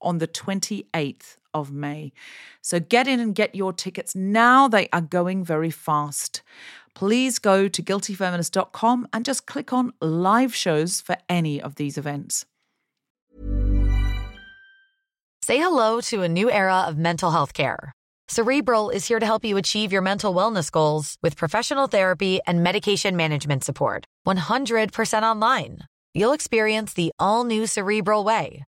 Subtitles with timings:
[0.00, 2.12] on the 28th of May.
[2.62, 4.68] So get in and get your tickets now.
[4.68, 6.42] They are going very fast.
[6.94, 12.44] Please go to guiltyfeminist.com and just click on live shows for any of these events.
[15.42, 17.92] Say hello to a new era of mental health care.
[18.28, 22.62] Cerebral is here to help you achieve your mental wellness goals with professional therapy and
[22.62, 24.04] medication management support.
[24.26, 25.78] 100% online.
[26.12, 28.64] You'll experience the all new Cerebral Way,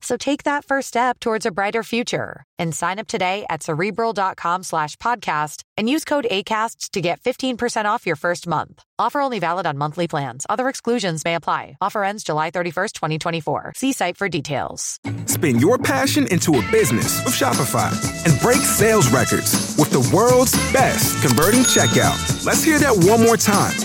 [0.00, 4.62] So take that first step towards a brighter future and sign up today at cerebral.com
[4.62, 8.82] slash podcast and use code ACasts to get 15% off your first month.
[8.98, 10.46] Offer only valid on monthly plans.
[10.48, 11.76] Other exclusions may apply.
[11.80, 13.72] Offer ends July 31st, 2024.
[13.76, 14.98] See site for details.
[15.26, 17.92] Spin your passion into a business with Shopify
[18.24, 22.44] and break sales records with the world's best converting checkout.
[22.44, 23.76] Let's hear that one more time.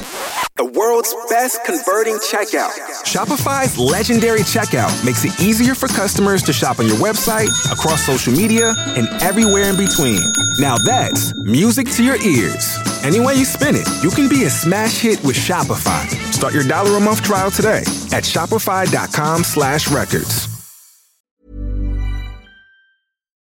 [0.63, 2.71] The world's best converting checkout.
[3.03, 8.31] Shopify's legendary checkout makes it easier for customers to shop on your website, across social
[8.31, 10.21] media, and everywhere in between.
[10.59, 12.77] Now that's music to your ears.
[13.03, 16.07] Any way you spin it, you can be a smash hit with Shopify.
[16.31, 17.83] Start your dollar a month trial today
[18.15, 20.47] at shopify.com slash records.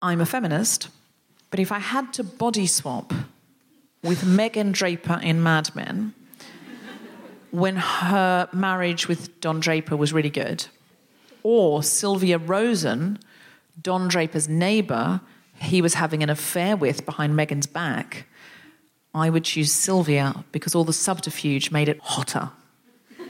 [0.00, 0.88] I'm a feminist,
[1.50, 3.12] but if I had to body swap
[4.02, 6.14] with Megan Draper in Mad Men,
[7.52, 10.66] when her marriage with Don Draper was really good,
[11.42, 13.18] or Sylvia Rosen,
[13.80, 15.20] Don Draper's neighbor,
[15.60, 18.26] he was having an affair with behind Megan's back,
[19.14, 22.50] I would choose Sylvia because all the subterfuge made it hotter.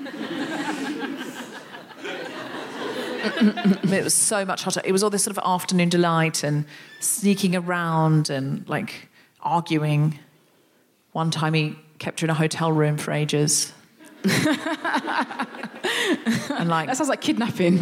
[3.91, 4.81] it was so much hotter.
[4.85, 6.65] It was all this sort of afternoon delight and
[7.01, 9.09] sneaking around and like
[9.41, 10.21] arguing.
[11.11, 13.73] One time he kept her in a hotel room for ages.
[16.51, 17.79] and like That sounds like kidnapping.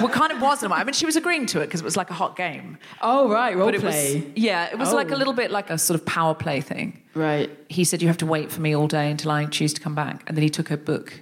[0.00, 0.70] what kind of was it?
[0.70, 2.78] I mean, she was agreeing to it because it was like a hot game.
[3.02, 4.32] oh, right, role But it was, play.
[4.34, 5.18] yeah, it was like a Oh.
[5.18, 7.02] little bit like a sort of power play thing.
[7.14, 7.50] Right.
[7.68, 9.94] He said, "You have to wait for me all day until I choose to come
[9.94, 11.20] back," and then he took her book.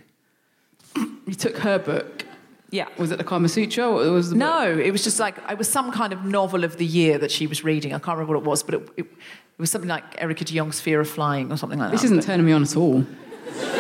[1.26, 2.24] he took her book.
[2.70, 2.88] Yeah.
[2.98, 4.40] Was it the Kama Sutra or was the book?
[4.40, 7.30] No, it was just like it was some kind of novel of the year that
[7.30, 7.94] she was reading.
[7.94, 9.08] I can't remember what it was, but it, it, it
[9.58, 11.92] was something like Erica de Jong's Fear of Flying or something like that.
[11.96, 13.06] This isn't turning me on at all.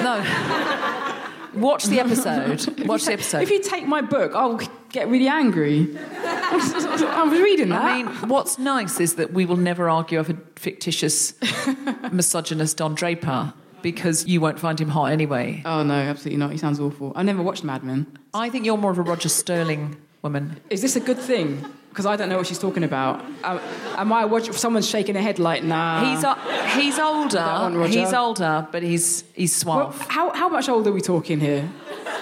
[0.02, 1.20] No.
[1.54, 2.86] Watch the episode.
[2.86, 3.42] Watch the episode.
[3.42, 4.60] If you take my book, I'll
[4.90, 5.96] get really angry.
[6.26, 7.84] I was reading that.
[7.84, 11.34] I mean, what's nice is that we will never argue over fictitious
[12.12, 13.52] misogynist Don Draper
[13.82, 15.62] because you won't find him hot anyway.
[15.64, 16.50] oh no, absolutely not.
[16.50, 17.12] He sounds awful.
[17.14, 18.06] I never watched Mad Men.
[18.32, 20.58] I think you're more of a Roger Sterling woman.
[20.70, 21.64] Is this a good thing?
[21.94, 23.24] Because I don't know what she's talking about.
[23.44, 23.60] Uh,
[23.96, 24.52] am I watching?
[24.52, 26.10] Someone's shaking their head like, nah.
[26.10, 26.34] He's uh,
[26.76, 27.78] he's one, older.
[27.78, 28.00] Roger.
[28.00, 31.70] He's older, but he's he's Well, how, how much older are we talking here?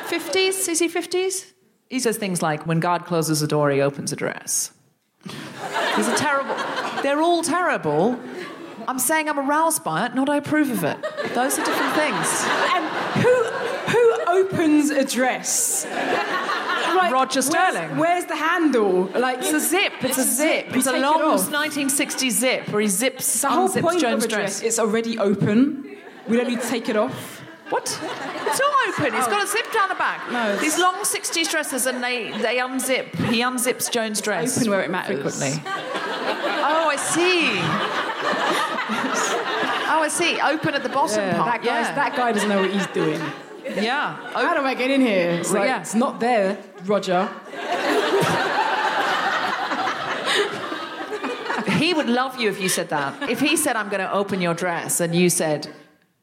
[0.08, 0.68] Fifties?
[0.68, 1.54] Is he fifties?
[1.88, 4.72] He says things like, "When God closes a door, He opens a dress."
[5.24, 6.54] He's a terrible.
[7.02, 8.20] They're all terrible.
[8.86, 10.98] I'm saying I'm aroused by it, not I approve of it.
[11.34, 12.44] Those are different things.
[12.74, 12.84] And
[13.22, 13.34] who
[13.90, 15.86] who opens a dress?
[17.04, 17.96] Like, Roger Sterling.
[17.98, 19.04] Where's, the handle?
[19.14, 19.92] Like It's a zip.
[20.00, 20.66] It's a zip.
[20.76, 21.40] It's a it long off.
[21.50, 24.62] 1960s zip where he zips, The whole point Joan's of a dress, dress.
[24.62, 25.96] it's already open.
[26.28, 27.40] We don't need to take it off.
[27.70, 27.84] What?
[27.84, 29.14] It's all open.
[29.14, 30.30] It's got a zip down the back.
[30.30, 33.14] No, These long 60s dresses and they, they unzip.
[33.30, 34.58] He unzips Joan's dress.
[34.58, 35.22] open where it matters.
[35.36, 35.62] Frequently.
[36.64, 37.48] Oh, I see.
[39.94, 40.40] Oh, I see.
[40.40, 41.62] Open at the bottom Yeah, part.
[41.62, 41.94] that, yeah.
[41.94, 43.20] that guy doesn't know what he's doing.
[43.76, 44.16] Yeah.
[44.32, 45.30] How do I get in here?
[45.40, 45.80] It's like, Yeah.
[45.80, 47.28] it's not there, Roger.
[51.78, 53.28] He would love you if you said that.
[53.30, 55.68] If he said, I'm going to open your dress, and you said,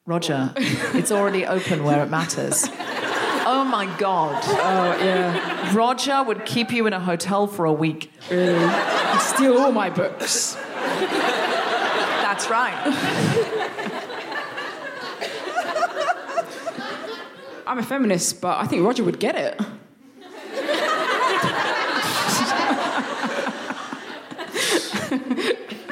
[0.05, 2.65] Roger, it's already open where it matters.
[3.51, 4.41] Oh my God.
[4.45, 8.11] Oh, yeah, Roger would keep you in a hotel for a week.
[8.29, 8.59] really.
[8.59, 10.53] He'd steal all my books.
[10.55, 13.88] That's That's right.
[17.69, 19.61] I'm a feminist, but I think Roger would get it.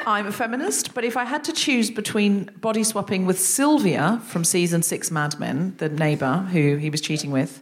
[0.08, 4.44] I'm a feminist, but if I had to choose between body swapping with Sylvia from
[4.44, 7.62] season six Mad Men, the neighbour who he was cheating with,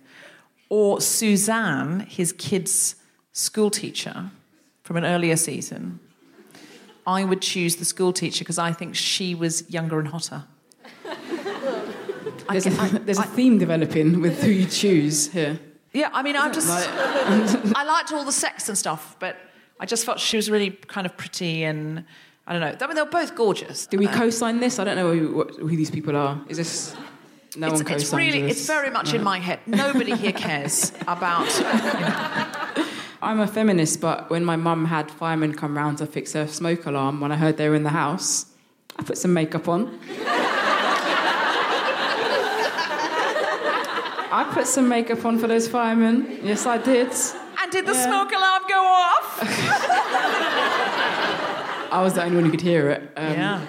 [0.70, 2.96] or Suzanne, his kid's
[3.34, 4.32] school teacher
[4.84, 6.00] from an earlier season,
[7.06, 10.46] I would choose the school teacher because I think she was younger and hotter.
[12.50, 15.60] There's, a, I- there's a I- theme developing with who you choose here.
[15.94, 16.68] Yeah, I mean, I'm just.
[16.70, 19.38] Like- I liked all the sex and stuff, but
[19.80, 22.04] I just felt she was really kind of pretty and
[22.48, 22.76] I don't know.
[22.80, 23.88] I mean, they were both gorgeous.
[23.88, 24.78] Do we Uh, co-sign this?
[24.78, 26.40] I don't know who, what, who these people are.
[26.50, 26.94] Is this
[27.58, 28.58] no it's, one co-signs it's really, this?
[28.58, 29.60] it's very much in my head.
[29.66, 31.48] Nobody here cares about.
[33.22, 36.86] I'm a feminist, but when my mum had firemen come round to fix her smoke
[36.86, 38.46] alarm, when I heard they were in the house,
[39.00, 40.00] I put some makeup on.
[44.36, 46.40] I put some makeup on for those firemen.
[46.44, 47.08] Yes, I did.
[47.62, 48.04] And did the Yeah.
[48.06, 49.40] smoke alarm go off?
[51.90, 53.02] I was the only one who could hear it.
[53.16, 53.62] Um, yeah.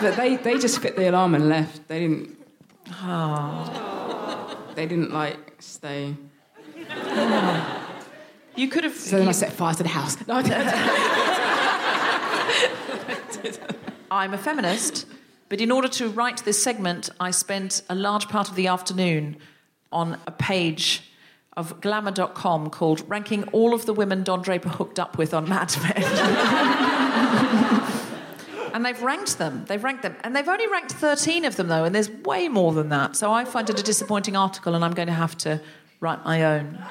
[0.00, 1.88] But they, they just fit the alarm and left.
[1.88, 2.38] They didn't.
[3.02, 4.56] Oh.
[4.76, 6.14] They didn't like stay.
[8.54, 8.94] You could have.
[8.94, 10.16] So then I set fire to the house.
[10.28, 10.68] No, I didn't.
[14.12, 15.06] I'm a feminist,
[15.54, 19.36] but in order to write this segment, I spent a large part of the afternoon
[19.92, 21.12] on a page
[21.56, 25.72] of glamour.com called Ranking All of the Women Don Draper Hooked Up With on Mad
[25.80, 26.02] Men.
[28.74, 29.64] and they've ranked them.
[29.68, 30.16] They've ranked them.
[30.24, 33.14] And they've only ranked 13 of them, though, and there's way more than that.
[33.14, 35.60] So I find it a disappointing article, and I'm going to have to
[36.00, 36.84] write my own.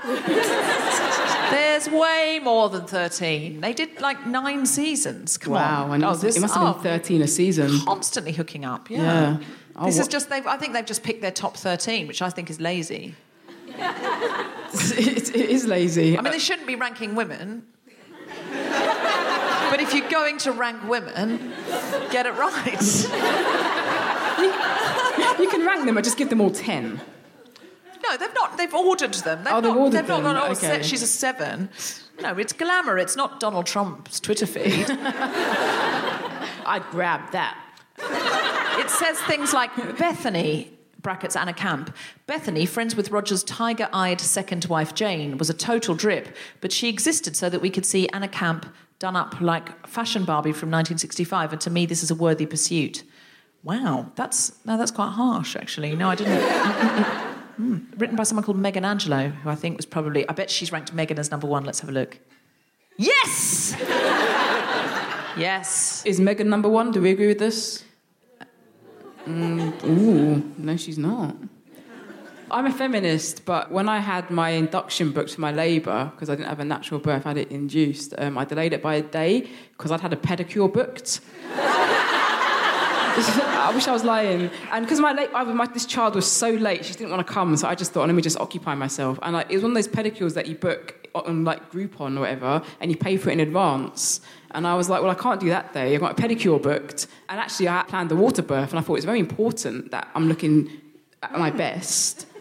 [1.83, 3.61] There's way more than 13.
[3.61, 5.37] They did like nine seasons.
[5.37, 5.95] Come wow, on.
[5.95, 7.79] and it, Oh, it must have been 13 a season.
[7.85, 8.89] constantly hooking up.
[8.89, 9.01] Yeah.
[9.01, 9.37] Yeah.
[9.75, 10.45] Oh, this is just they've.
[10.45, 13.15] I think they've just picked their top thirteen, which I think is lazy.
[13.67, 16.15] it, it is lazy.
[16.17, 17.65] I mean, they shouldn't be ranking women.
[19.71, 21.53] but if you're going to rank women,
[22.11, 22.81] get it right.
[25.39, 27.01] you can rank them, but just give them all 10.
[28.03, 28.57] No, they've not.
[28.57, 29.43] They've ordered them.
[29.43, 30.35] They've Oh, they've not, ordered they've not them.
[30.35, 30.83] gone, oh, Okay.
[30.83, 31.69] she's a seven.
[32.21, 32.97] No, it's glamour.
[32.97, 34.85] It's not Donald Trump's Twitter feed.
[36.65, 37.57] I'd grab that.
[38.79, 40.71] It says things like Bethany,
[41.01, 41.95] brackets Anna Camp.
[42.27, 46.89] Bethany, friends with Roger's tiger eyed second wife Jane, was a total drip, but she
[46.89, 48.65] existed so that we could see Anna Camp
[48.99, 53.03] done up like Fashion Barbie from 1965, and to me, this is a worthy pursuit.
[53.63, 55.95] Wow, that's no, that's quite harsh, actually.
[55.95, 57.19] No, I didn't.
[57.57, 57.77] Hmm.
[57.97, 60.27] Written by someone called Megan Angelo, who I think was probably.
[60.27, 61.65] I bet she's ranked Megan as number one.
[61.65, 62.17] Let's have a look.
[62.97, 63.75] Yes.
[65.37, 66.03] yes.
[66.05, 66.91] Is Megan number one?
[66.91, 67.83] Do we agree with this?
[69.27, 71.35] Mm, ooh, no, she's not.
[72.51, 76.35] I'm a feminist, but when I had my induction booked for my labour, because I
[76.35, 79.01] didn't have a natural birth, I had it induced, um, I delayed it by a
[79.01, 81.21] day because I'd had a pedicure booked.
[83.15, 84.49] I wish I was lying.
[84.71, 87.55] And because my, late, my this child was so late, she didn't want to come,
[87.55, 89.19] so I just thought, let me just occupy myself.
[89.21, 92.21] And like, it was one of those pedicures that you book on like Groupon or
[92.21, 94.21] whatever, and you pay for it in advance.
[94.51, 95.93] And I was like, well, I can't do that day.
[95.93, 97.05] I've got a pedicure booked.
[97.29, 100.27] And actually, I planned the water birth, and I thought it's very important that I'm
[100.27, 100.71] looking
[101.21, 102.25] at my best.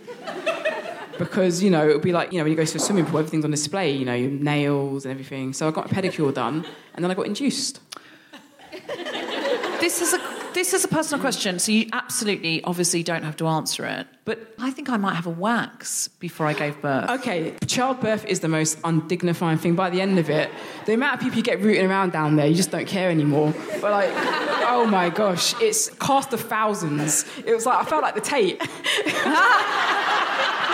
[1.19, 3.05] Because, you know, it would be like, you know, when you go to a swimming
[3.05, 5.53] pool, everything's on display, you know, your nails and everything.
[5.53, 6.65] So I got a pedicure done,
[6.95, 7.81] and then I got induced.
[9.79, 13.47] This is a this is a personal question, so you absolutely, obviously, don't have to
[13.47, 14.07] answer it.
[14.25, 17.11] But I think I might have a wax before I gave birth.
[17.11, 19.75] Okay, childbirth is the most undignifying thing.
[19.75, 20.51] By the end of it,
[20.87, 23.53] the amount of people you get rooting around down there, you just don't care anymore.
[23.81, 24.11] But like,
[24.69, 27.25] oh my gosh, it's cast of thousands.
[27.45, 28.61] It was like I felt like the Tate.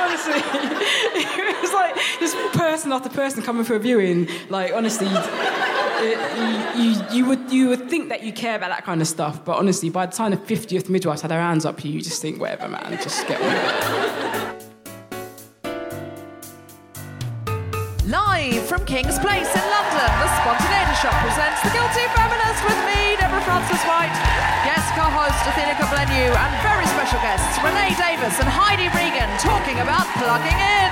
[0.00, 4.28] honestly, it was like this person after person coming for a viewing.
[4.48, 8.84] Like honestly, it, you, you, you would you would think that you care about that
[8.84, 11.80] kind of stuff, but honestly, by the time the fiftieth midwife had her hands up,
[11.80, 14.60] here, you just think whatever, man, just get on.
[18.10, 23.14] Live from King's Place in London, the Spontaneity Shop presents The Guilty Feminist with me,
[23.20, 24.10] Deborah Frances-White,
[25.00, 30.06] guest co-host Athena Kugblenu, and very special guests Renee Davis and Heidi Regan talking about
[30.18, 30.90] plugging in.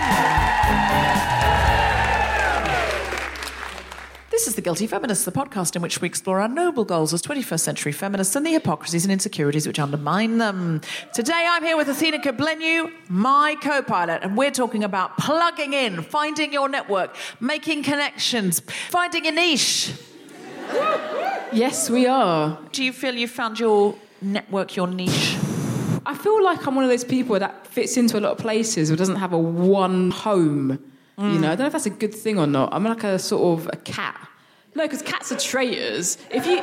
[4.30, 7.22] This is The Guilty Feminists, the podcast in which we explore our noble goals as
[7.22, 10.80] 21st century feminists and the hypocrisies and insecurities which undermine them.
[11.12, 16.02] Today I'm here with Athena Kugblenu, my co pilot, and we're talking about plugging in,
[16.02, 19.92] finding your network, making connections, finding a niche.
[21.52, 22.58] Yes, we are.
[22.72, 25.36] Do you feel you've found your network, your niche?
[26.04, 28.90] I feel like I'm one of those people that fits into a lot of places
[28.90, 30.78] but doesn't have a one home.
[31.18, 31.40] You mm.
[31.40, 32.72] know, I don't know if that's a good thing or not.
[32.72, 34.28] I'm like a sort of a cat.
[34.74, 36.16] No, because cats are traitors.
[36.30, 36.60] If you,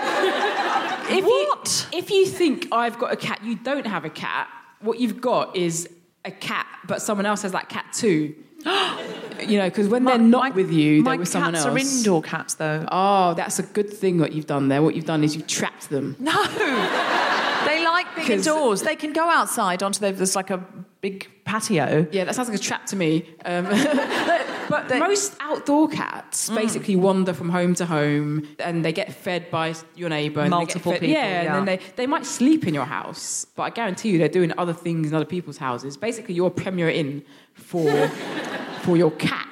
[1.18, 1.88] if What?
[1.92, 4.48] You, if you think I've got a cat, you don't have a cat.
[4.80, 5.90] What you've got is
[6.24, 8.34] a cat, but someone else has that cat too.
[9.48, 11.66] you know, because when they're not with you, they're with someone else.
[11.66, 12.86] My cats are indoor cats, though.
[12.92, 14.82] Oh, that's a good thing what you've done there.
[14.82, 16.16] What you've done is you've trapped them.
[16.20, 16.32] No,
[17.66, 18.82] they like being indoors.
[18.82, 20.66] They can go outside onto the, there's like a
[21.10, 22.08] big patio.
[22.12, 23.12] Yeah, that sounds like a trap to me.
[23.46, 23.66] Um,
[24.70, 29.76] but most outdoor cats basically wander from home to home and they get fed by
[29.96, 30.42] your neighbour.
[30.42, 31.58] and they get Multiple fed- people, Yeah, yeah.
[31.58, 34.52] and then they, they might sleep in your house, but I guarantee you they're doing
[34.58, 35.96] other things in other people's houses.
[35.96, 38.08] Basically, you're a premier inn for,
[38.82, 39.50] for your cats.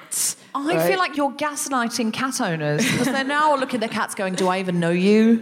[0.56, 0.88] I right?
[0.88, 4.48] feel like you're gaslighting cat owners because they're now looking at their cats going, Do
[4.48, 5.40] I even know you?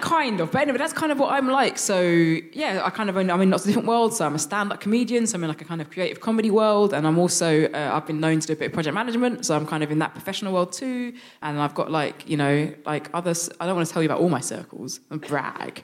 [0.00, 1.78] Kind of, but anyway, that's kind of what I'm like.
[1.78, 4.16] So yeah, I kind of own, I'm in lots of different worlds.
[4.16, 6.92] So I'm a stand-up comedian, so I'm in like a kind of creative comedy world,
[6.92, 9.54] and I'm also uh, I've been known to do a bit of project management, so
[9.56, 11.14] I'm kind of in that professional world too.
[11.40, 13.48] And I've got like you know like others.
[13.60, 15.82] I don't want to tell you about all my circles and brag.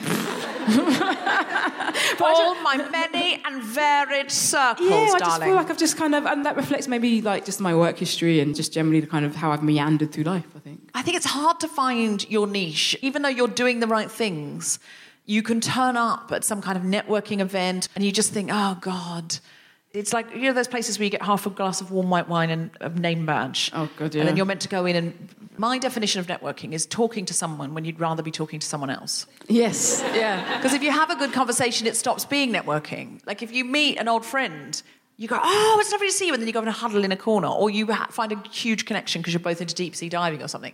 [2.20, 5.48] All my many and varied circles, yeah, I just darling.
[5.48, 8.40] feel like I've just kind of, and that reflects maybe like just my work history
[8.40, 10.46] and just generally the kind of how I've meandered through life.
[10.56, 10.90] I think.
[10.94, 12.96] I think it's hard to find your niche.
[13.02, 14.78] Even though you're doing the right things,
[15.26, 18.78] you can turn up at some kind of networking event and you just think, oh,
[18.80, 19.38] God.
[19.94, 22.28] It's like, you know, those places where you get half a glass of warm white
[22.28, 23.70] wine and a name badge.
[23.74, 25.28] Oh, God, And then you're meant to go in and.
[25.60, 28.90] My definition of networking is talking to someone when you'd rather be talking to someone
[28.90, 29.26] else.
[29.48, 30.00] Yes.
[30.14, 30.56] Yeah.
[30.56, 33.20] Because if you have a good conversation, it stops being networking.
[33.26, 34.80] Like if you meet an old friend,
[35.16, 37.10] you go, oh, it's lovely to see you, and then you go and huddle in
[37.10, 40.08] a corner, or you ha- find a huge connection because you're both into deep sea
[40.08, 40.72] diving or something.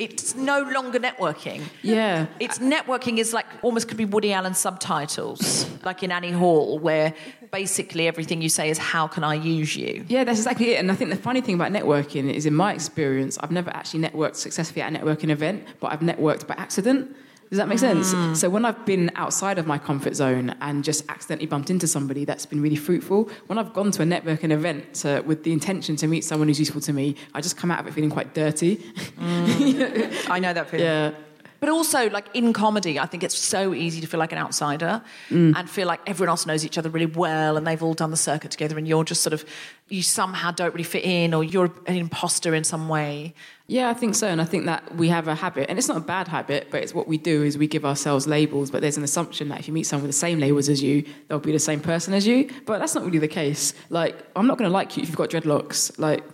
[0.00, 1.60] It's no longer networking.
[1.82, 2.26] Yeah.
[2.40, 7.12] It's networking is like almost could be Woody Allen subtitles, like in Annie Hall, where
[7.50, 10.06] basically everything you say is how can I use you?
[10.08, 10.78] Yeah, that's exactly it.
[10.78, 14.00] And I think the funny thing about networking is, in my experience, I've never actually
[14.00, 17.14] networked successfully at a networking event, but I've networked by accident.
[17.50, 18.14] Does that make sense?
[18.38, 22.24] So when I've been outside of my comfort zone and just accidentally bumped into somebody
[22.24, 25.96] that's been really fruitful, when I've gone to a networking event uh, with the intention
[25.96, 28.34] to meet someone who's useful to me, I just come out of it feeling quite
[28.34, 28.80] dirty.
[29.20, 30.86] I know that feeling.
[30.86, 31.10] yeah.
[31.58, 35.02] But also, like in comedy, I think it's so easy to feel like an outsider
[35.28, 38.16] and feel like everyone else knows each other really well and they've all done the
[38.16, 39.44] circuit together and you're just sort of,
[39.90, 43.34] you somehow don't really fit in or you're an imposter in some way.
[43.70, 44.26] Yeah, I think so.
[44.26, 46.82] And I think that we have a habit, and it's not a bad habit, but
[46.82, 49.68] it's what we do is we give ourselves labels, but there's an assumption that if
[49.68, 52.26] you meet someone with the same labels as you, they'll be the same person as
[52.26, 52.50] you.
[52.66, 53.72] But that's not really the case.
[53.88, 55.96] Like, I'm not going to like you if you've got dreadlocks.
[56.00, 56.24] Like,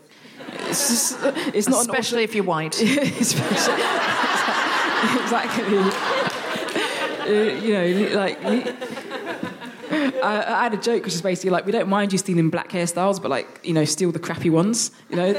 [0.61, 1.19] it's just,
[1.55, 2.81] it's not Especially if you're white.
[2.81, 3.75] Especially,
[5.21, 5.79] exactly.
[7.27, 8.39] Uh, you know, like.
[9.91, 12.71] I, I had a joke which is basically like we don't mind you stealing black
[12.71, 14.91] hairstyles, but like you know, steal the crappy ones.
[15.11, 15.33] You know,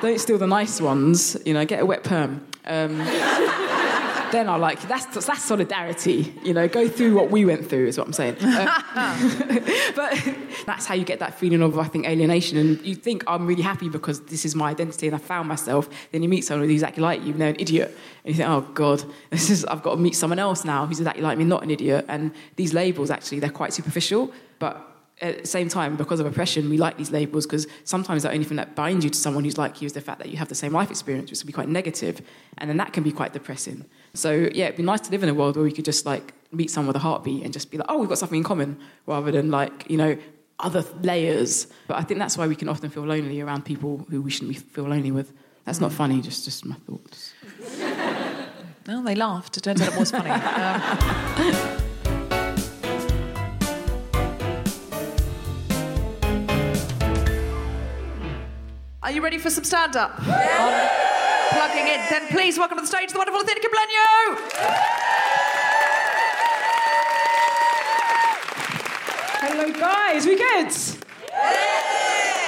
[0.00, 1.36] don't steal the nice ones.
[1.44, 2.46] You know, get a wet perm.
[2.64, 2.98] Um,
[4.32, 6.34] then I like that's that's solidarity.
[6.42, 8.36] You know, go through what we went through is what I'm saying.
[8.40, 8.68] Um,
[9.96, 10.34] but
[10.66, 13.62] that's how you get that feeling of I think alienation, and you think I'm really
[13.62, 15.88] happy because this is my identity and I found myself.
[16.12, 18.48] Then you meet someone who's exactly like you, and they're an idiot, and you think,
[18.48, 21.44] oh god, this is I've got to meet someone else now who's exactly like me,
[21.44, 22.04] not an idiot.
[22.08, 24.87] And these labels actually they're quite superficial, but
[25.20, 28.44] at the same time, because of oppression, we like these labels because sometimes the only
[28.44, 30.48] thing that binds you to someone who's like you is the fact that you have
[30.48, 32.20] the same life experience, which can be quite negative,
[32.58, 33.84] and then that can be quite depressing.
[34.14, 36.34] So yeah, it'd be nice to live in a world where we could just like
[36.52, 38.78] meet someone with a heartbeat and just be like, oh, we've got something in common,
[39.06, 40.16] rather than like you know
[40.60, 41.66] other layers.
[41.86, 44.56] But I think that's why we can often feel lonely around people who we shouldn't
[44.56, 45.32] feel lonely with.
[45.64, 47.34] That's not funny, just just my thoughts.
[48.88, 49.54] No, they laughed.
[49.58, 50.30] It turns out it was funny.
[51.78, 51.87] Um,
[59.08, 60.14] Are you ready for some stand up?
[60.18, 61.98] Plugging in.
[62.10, 64.36] Then please welcome to the stage the wonderful Athena Kugblenu.
[69.40, 70.26] Hello, guys.
[70.26, 70.70] We good?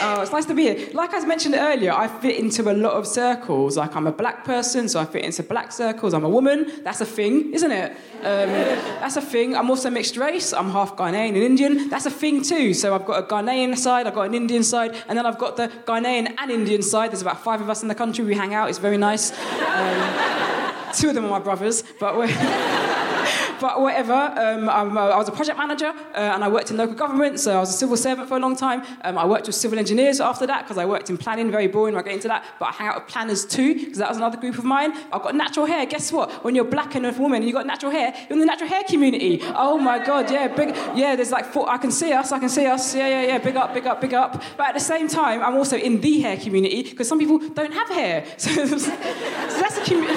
[0.03, 0.89] Oh, it's nice to be here.
[0.95, 3.77] Like I mentioned earlier, I fit into a lot of circles.
[3.77, 6.15] Like I'm a black person, so I fit into black circles.
[6.15, 6.73] I'm a woman.
[6.83, 7.93] That's a thing, isn't it?
[8.21, 8.51] Um,
[9.01, 9.55] that's a thing.
[9.55, 10.55] I'm also mixed race.
[10.55, 11.91] I'm half Ghanaian and Indian.
[11.91, 12.73] That's a thing too.
[12.73, 15.57] So I've got a Ghanaian side, I've got an Indian side, and then I've got
[15.57, 17.11] the Ghanaian and Indian side.
[17.11, 18.25] There's about five of us in the country.
[18.25, 18.71] We hang out.
[18.71, 19.33] It's very nice.
[19.33, 22.77] Um, two of them are my brothers, but we're.
[23.61, 24.13] but whatever.
[24.13, 27.61] Um, I was a project manager uh, and I worked in local government, so I
[27.61, 28.83] was a civil servant for a long time.
[29.03, 31.97] Um, I worked with civil engineers after that because I worked in planning, very boring,
[31.97, 32.45] I'll get into that.
[32.59, 34.93] But I hang out with planners too because that was another group of mine.
[35.13, 35.85] I've got natural hair.
[35.87, 36.43] Guess what?
[36.45, 38.69] When you're black and a woman and you've got natural hair, you're in the natural
[38.69, 39.41] hair community.
[39.55, 42.49] Oh my God, yeah, big, yeah, there's like, four, I can see us, I can
[42.49, 44.43] see us, yeah, yeah, yeah, big up, big up, big up.
[44.57, 47.73] But at the same time, I'm also in the hair community because some people don't
[47.73, 48.25] have hair.
[48.41, 48.91] So, so
[49.61, 50.17] that's a community.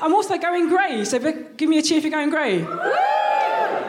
[0.00, 1.18] I'm also going grey, so
[1.56, 2.62] give me a cheer if you're going grey.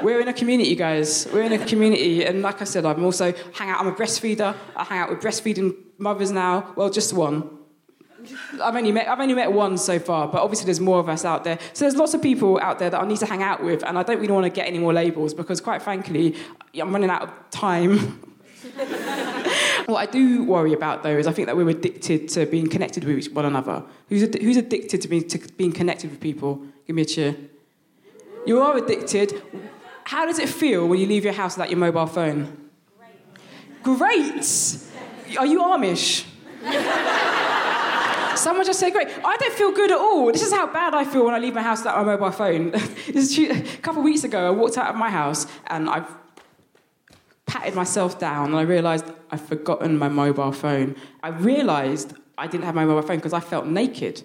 [0.04, 1.28] We're in a community, guys.
[1.34, 3.80] We're in a community, and like I said, I'm also hang out.
[3.80, 4.56] I'm a breastfeeder.
[4.76, 6.74] I hang out with breastfeeding mothers now.
[6.76, 7.50] Well, just one.
[8.62, 11.24] I've only met I've only met one so far, but obviously there's more of us
[11.24, 11.58] out there.
[11.74, 13.98] So there's lots of people out there that I need to hang out with, and
[13.98, 16.36] I don't really want to get any more labels because, quite frankly,
[16.80, 18.22] I'm running out of time.
[19.94, 23.06] what I do worry about, though, is I think that we're addicted to being connected
[23.06, 23.84] with one another.
[24.10, 26.62] Who's, ad- who's addicted to being, to being connected with people?
[26.86, 27.36] Give me a cheer.
[28.46, 29.42] You are addicted.
[30.04, 32.70] How does it feel when you leave your house without your mobile phone?
[33.82, 33.98] Great.
[33.98, 35.38] Great.
[35.38, 36.26] Are you Amish?
[38.38, 39.08] Someone just said, great.
[39.08, 40.32] I don't feel good at all.
[40.32, 42.74] This is how bad I feel when I leave my house without my mobile phone.
[42.76, 46.08] a couple of weeks ago, I walked out of my house and I've
[47.46, 50.96] patted myself down and I realised I'd forgotten my mobile phone.
[51.22, 54.24] I realised I didn't have my mobile phone because I felt naked.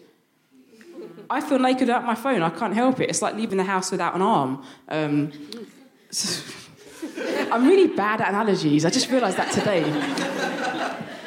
[1.30, 2.42] I feel naked without my phone.
[2.42, 3.08] I can't help it.
[3.08, 4.62] It's like leaving the house without an arm.
[4.88, 5.32] Um,
[7.50, 8.84] I'm really bad at analogies.
[8.84, 9.82] I just realised that today.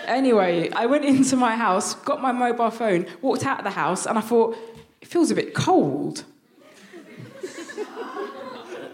[0.07, 4.05] Anyway, I went into my house, got my mobile phone, walked out of the house,
[4.05, 4.55] and I thought,
[5.01, 6.23] it feels a bit cold.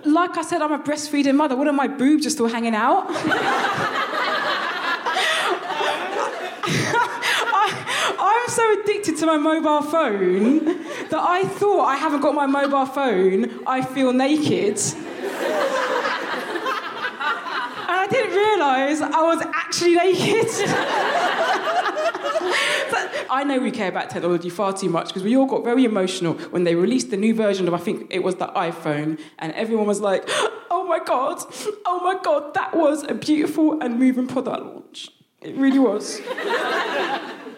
[0.05, 1.55] like I said, I'm a breastfeeding mother.
[1.55, 3.05] What are my boobs just still hanging out?
[8.23, 12.45] I, am so addicted to my mobile phone that I thought I haven't got my
[12.45, 14.77] mobile phone, I feel naked.
[17.87, 20.47] And I didn't realise I was actually naked.
[23.33, 26.33] I know we care about technology far too much because we all got very emotional
[26.49, 29.87] when they released the new version of, I think it was the iPhone, and everyone
[29.87, 30.23] was like,
[30.69, 31.41] oh my God,
[31.85, 35.09] oh my God, that was a beautiful and moving product launch.
[35.41, 36.19] It really was.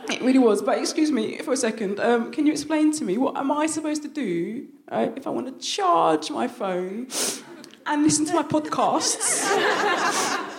[0.10, 0.62] It really was.
[0.62, 2.00] But excuse me for a second.
[2.00, 5.30] Um, can you explain to me what am I supposed to do uh, if I
[5.30, 7.08] want to charge my phone
[7.86, 9.44] and listen to my podcasts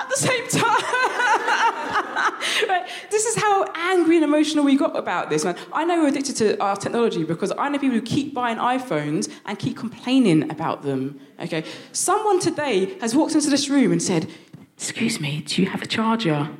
[0.00, 0.80] at the same time.
[2.68, 2.88] right?
[3.10, 5.56] This is how angry and emotional we got about this, man.
[5.72, 9.30] I know we're addicted to our technology because I know people who keep buying iPhones
[9.46, 11.20] and keep complaining about them.
[11.40, 14.28] Okay, someone today has walked into this room and said,
[14.76, 16.50] "Excuse me, do you have a charger?"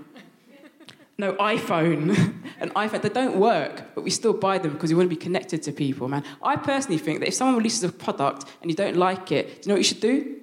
[1.21, 2.17] No, iPhone.
[2.61, 3.03] An iPhone.
[3.03, 5.71] They don't work, but we still buy them because we want to be connected to
[5.71, 6.25] people, man.
[6.43, 9.53] I personally think that if someone releases a product and you don't like it, do
[9.53, 10.41] you know what you should do?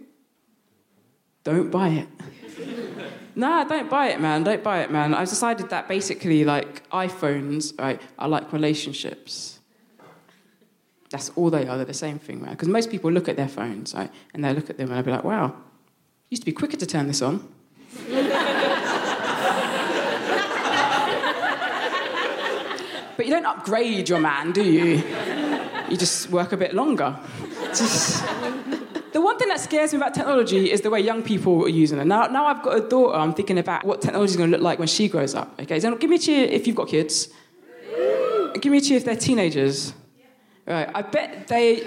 [1.44, 2.08] Don't buy it.
[3.36, 4.44] nah, don't buy it, man.
[4.44, 5.16] Don't buy it, man.
[5.16, 9.58] I've decided that basically, like, iPhones, right, are like relationships.
[11.10, 11.76] That's all they are.
[11.78, 12.52] They're the same thing, man.
[12.52, 15.04] Because most people look at their phones, right, and they look at them and they'll
[15.04, 15.56] be like, wow,
[16.30, 17.48] used to be quicker to turn this on.
[23.18, 25.04] But you don't upgrade your man, do you?
[25.90, 27.18] You just work a bit longer.
[27.70, 28.24] Just...
[29.12, 31.98] The one thing that scares me about technology is the way young people are using
[31.98, 32.06] it.
[32.06, 34.64] Now, now I've got a daughter, I'm thinking about what technology is going to look
[34.64, 35.60] like when she grows up.
[35.60, 37.30] Okay, so give me a cheer if you've got kids.
[38.62, 39.94] Give me a cheer if they're teenagers.
[40.68, 41.82] Right, I bet they.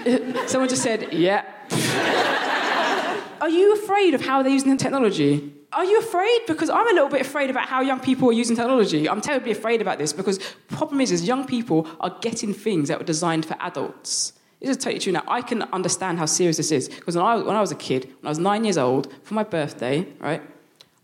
[0.47, 1.45] Someone just said, yeah.
[3.41, 5.53] are you afraid of how they're using the technology?
[5.73, 6.41] Are you afraid?
[6.47, 9.07] Because I'm a little bit afraid about how young people are using technology.
[9.07, 12.99] I'm terribly afraid about this because problem is, is young people are getting things that
[12.99, 14.33] were designed for adults.
[14.59, 15.13] This is totally true.
[15.13, 17.75] Now, I can understand how serious this is because when I, when I was a
[17.75, 20.41] kid, when I was nine years old, for my birthday, right,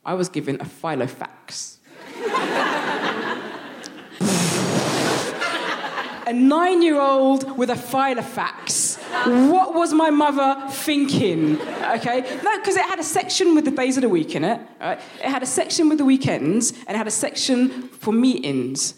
[0.06, 1.78] I was given a filofax.
[6.28, 8.87] a nine year old with a filofax.
[9.26, 11.60] What was my mother thinking?
[11.62, 12.22] Okay?
[12.44, 14.60] No, because it had a section with the days of the week in it.
[14.80, 15.00] Right?
[15.24, 18.96] It had a section with the weekends, and it had a section for meetings.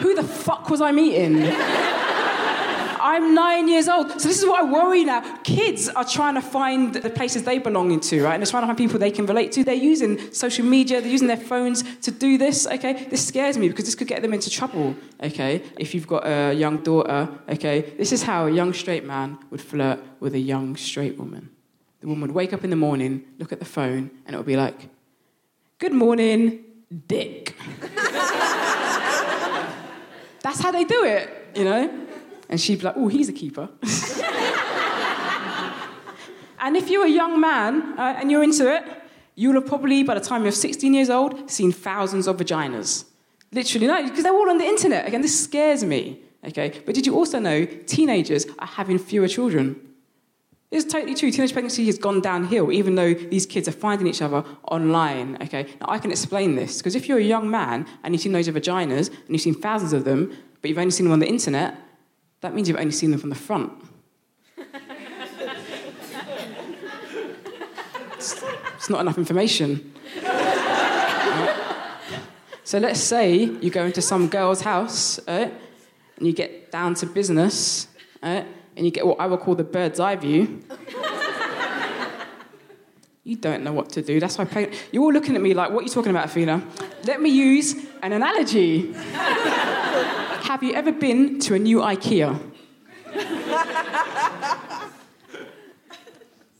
[0.00, 1.42] Who the fuck was I meeting?
[3.02, 4.10] I'm nine years old.
[4.20, 5.20] So this is what I worry now.
[5.38, 8.34] Kids are trying to find the places they belong into, right?
[8.34, 9.64] And they're trying to find people they can relate to.
[9.64, 13.06] They're using social media, they're using their phones to do this, okay?
[13.10, 15.62] This scares me because this could get them into trouble, okay?
[15.78, 17.92] If you've got a young daughter, okay?
[17.98, 21.50] This is how a young straight man would flirt with a young straight woman.
[22.00, 24.46] The woman would wake up in the morning, look at the phone, and it would
[24.46, 24.88] be like,
[25.78, 26.64] Good morning,
[27.08, 27.56] dick.
[30.42, 32.06] That's how they do it, you know?
[32.52, 33.62] And she'd be like, oh, he's a keeper.
[36.60, 38.84] and if you're a young man uh, and you're into it,
[39.34, 43.06] you'll have probably, by the time you're 16 years old, seen thousands of vaginas.
[43.52, 45.08] Literally, no, because they're all on the internet.
[45.08, 46.20] Again, this scares me.
[46.44, 49.80] Okay, but did you also know teenagers are having fewer children?
[50.70, 51.30] It's totally true.
[51.30, 55.38] Teenage pregnancy has gone downhill, even though these kids are finding each other online.
[55.40, 58.32] Okay, now I can explain this because if you're a young man and you've seen
[58.32, 61.28] those vaginas and you've seen thousands of them, but you've only seen them on the
[61.28, 61.78] internet,
[62.42, 63.72] that means you've only seen them from the front.
[68.14, 68.42] it's,
[68.74, 69.92] it's not enough information.
[72.64, 75.52] So let's say you go into some girl's house right,
[76.16, 77.88] and you get down to business
[78.22, 80.62] right, and you get what I would call the bird's eye view.
[83.24, 84.18] you don't know what to do.
[84.18, 86.62] That's why you're all looking at me like, what are you talking about, Athena?
[87.04, 88.94] Let me use an analogy.
[90.52, 92.38] Have you ever been to a new IKEA?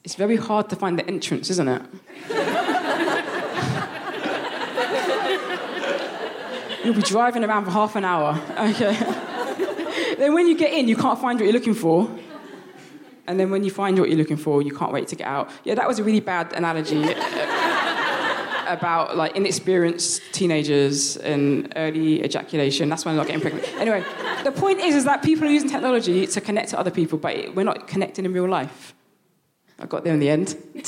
[0.03, 1.83] it's very hard to find the entrance, isn't it?
[6.83, 8.41] You'll be driving around for half an hour.
[8.53, 8.95] Okay.
[10.17, 12.11] then when you get in, you can't find what you're looking for.
[13.27, 15.51] And then when you find what you're looking for, you can't wait to get out.
[15.65, 17.15] Yeah, that was a really bad analogy
[18.66, 22.88] about like inexperienced teenagers and early ejaculation.
[22.88, 23.68] That's when I'm not getting pregnant.
[23.75, 24.05] Anyway,
[24.44, 27.55] the point is, is that people are using technology to connect to other people, but
[27.55, 28.94] we're not connecting in real life.
[29.79, 30.57] I got there in the end.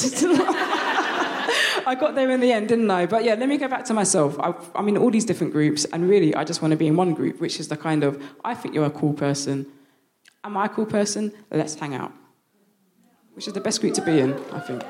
[1.87, 3.06] I got there in the end, didn't I?
[3.06, 4.38] But yeah, let me go back to myself.
[4.38, 6.96] I, I'm in all these different groups, and really, I just want to be in
[6.96, 9.66] one group, which is the kind of I think you're a cool person.
[10.44, 11.32] Am I a cool person?
[11.50, 12.12] Let's hang out.
[13.34, 14.84] Which is the best group to be in, I think.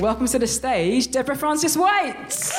[0.00, 2.52] Welcome to the stage, Deborah Frances-White.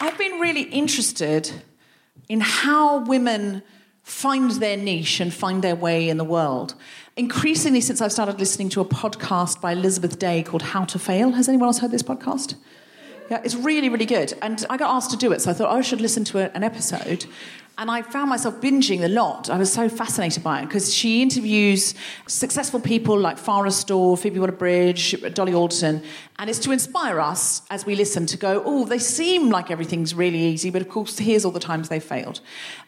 [0.00, 1.52] I've been really interested
[2.28, 3.62] in how women
[4.02, 6.74] find their niche and find their way in the world.
[7.16, 11.30] Increasingly, since I've started listening to a podcast by Elizabeth Day called How to Fail.
[11.30, 12.56] Has anyone else heard this podcast?
[13.30, 14.32] Yeah, it's really, really good.
[14.40, 16.54] And I got asked to do it, so I thought oh, I should listen to
[16.56, 17.26] an episode.
[17.76, 19.48] And I found myself binging a lot.
[19.48, 21.94] I was so fascinated by it because she interviews
[22.26, 26.02] successful people like Farrah Storr, Phoebe Waller-Bridge, Dolly Alderton,
[26.40, 30.12] and it's to inspire us as we listen to go, oh, they seem like everything's
[30.12, 32.40] really easy, but of course, here's all the times they failed.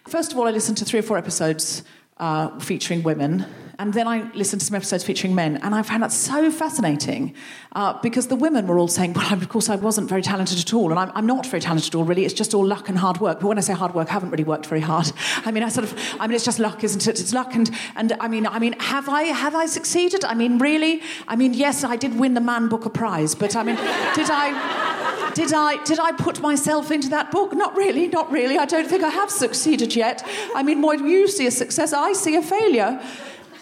[0.09, 1.85] First of all, I listened to three or four episodes
[2.20, 3.46] uh, featuring women.
[3.80, 7.35] And then I listened to some episodes featuring men, and I found that so fascinating
[7.72, 10.74] uh, because the women were all saying, Well, of course, I wasn't very talented at
[10.74, 12.26] all, and I'm, I'm, not very talented at all, really.
[12.26, 13.40] It's just all luck and hard work.
[13.40, 15.11] But when I say hard work, I haven't really worked very hard.
[15.46, 17.18] I mean, I sort of, I mean, it's just luck, isn't it?
[17.20, 20.26] It's luck, and, and I mean, I mean, have I have I succeeded?
[20.26, 21.00] I mean, really?
[21.26, 23.76] I mean, yes, I did win the Man Booker Prize, but I mean,
[24.14, 25.10] did I?
[25.35, 27.53] Did I did I put myself into that book?
[27.55, 28.59] Not really, not really.
[28.59, 30.23] I don't think I have succeeded yet.
[30.55, 33.01] I mean, what you see a success, I see a failure.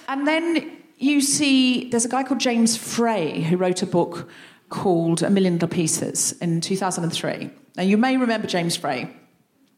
[0.09, 4.29] And then you see there's a guy called James Frey who wrote a book
[4.69, 7.51] called A Million Little Pieces in 2003.
[7.77, 9.09] Now, you may remember James Frey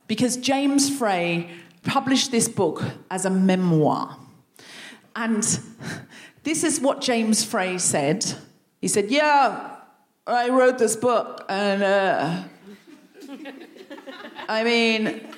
[0.07, 1.51] because James Frey
[1.85, 4.17] published this book as a memoir.
[5.15, 5.43] And
[6.43, 8.25] this is what James Frey said.
[8.81, 9.70] He said, Yeah,
[10.35, 12.43] I wrote this book, and uh,
[14.49, 15.29] I mean,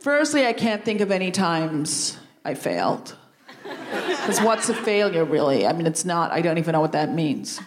[0.00, 3.16] firstly, I can't think of any times I failed.
[3.62, 5.66] Because what's a failure, really?
[5.66, 7.60] I mean, it's not, I don't even know what that means.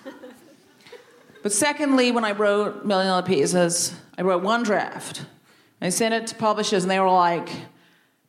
[1.42, 5.26] But secondly, when I wrote Million Dollar Pieces, I wrote one draft.
[5.82, 7.50] I sent it to publishers, and they were like,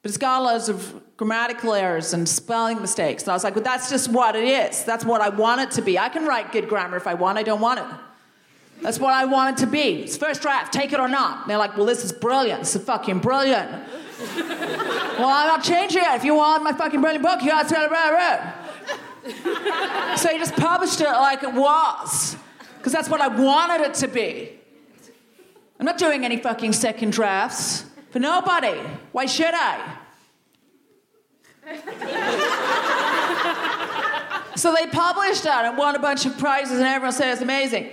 [0.06, 3.24] but it's got loads of grammatical errors and spelling mistakes.
[3.24, 4.84] And I was like, well, that's just what it is.
[4.84, 5.98] That's what I want it to be.
[5.98, 7.86] I can write good grammar if I want, I don't want it.
[8.82, 10.04] That's what I want it to be.
[10.04, 11.40] It's first draft, take it or not.
[11.40, 12.60] And they're like, well, this is brilliant.
[12.60, 13.68] This is fucking brilliant.
[14.36, 16.14] well, I'm not changing it.
[16.14, 18.54] If you want my fucking brilliant book, you got to
[19.26, 20.18] it.
[20.20, 22.36] so he just published it like it was,
[22.78, 24.52] because that's what I wanted it to be.
[25.80, 27.85] I'm not doing any fucking second drafts
[28.16, 28.80] for nobody.
[29.12, 29.98] Why should I?
[34.56, 37.90] so they published that and won a bunch of prizes, and everyone said it's amazing.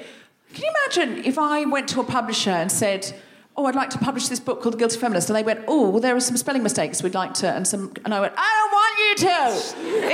[0.53, 3.13] Can you imagine if I went to a publisher and said,
[3.57, 5.29] oh, I'd like to publish this book called The Guilty Feminist.
[5.29, 7.91] And they went, oh, well, there are some spelling mistakes we'd like to, and some,
[8.05, 9.49] and I went, I don't want you to.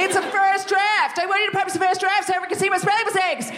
[0.02, 1.19] It's a first draft.
[1.19, 3.52] I want you to publish the first draft so everyone can see my spelling mistakes.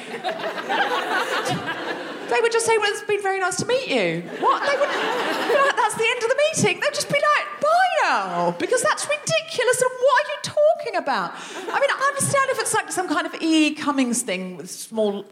[2.31, 4.23] they would just say, well, it's been very nice to meet you.
[4.39, 4.63] What?
[4.63, 8.55] They would, like, that's the end of the meeting, they'd just be like, bye now,
[8.57, 9.81] because that's ridiculous.
[9.81, 11.33] And what are you talking about?
[11.35, 13.75] I mean, I understand if it's like some kind of E.
[13.75, 15.25] Cummings thing with small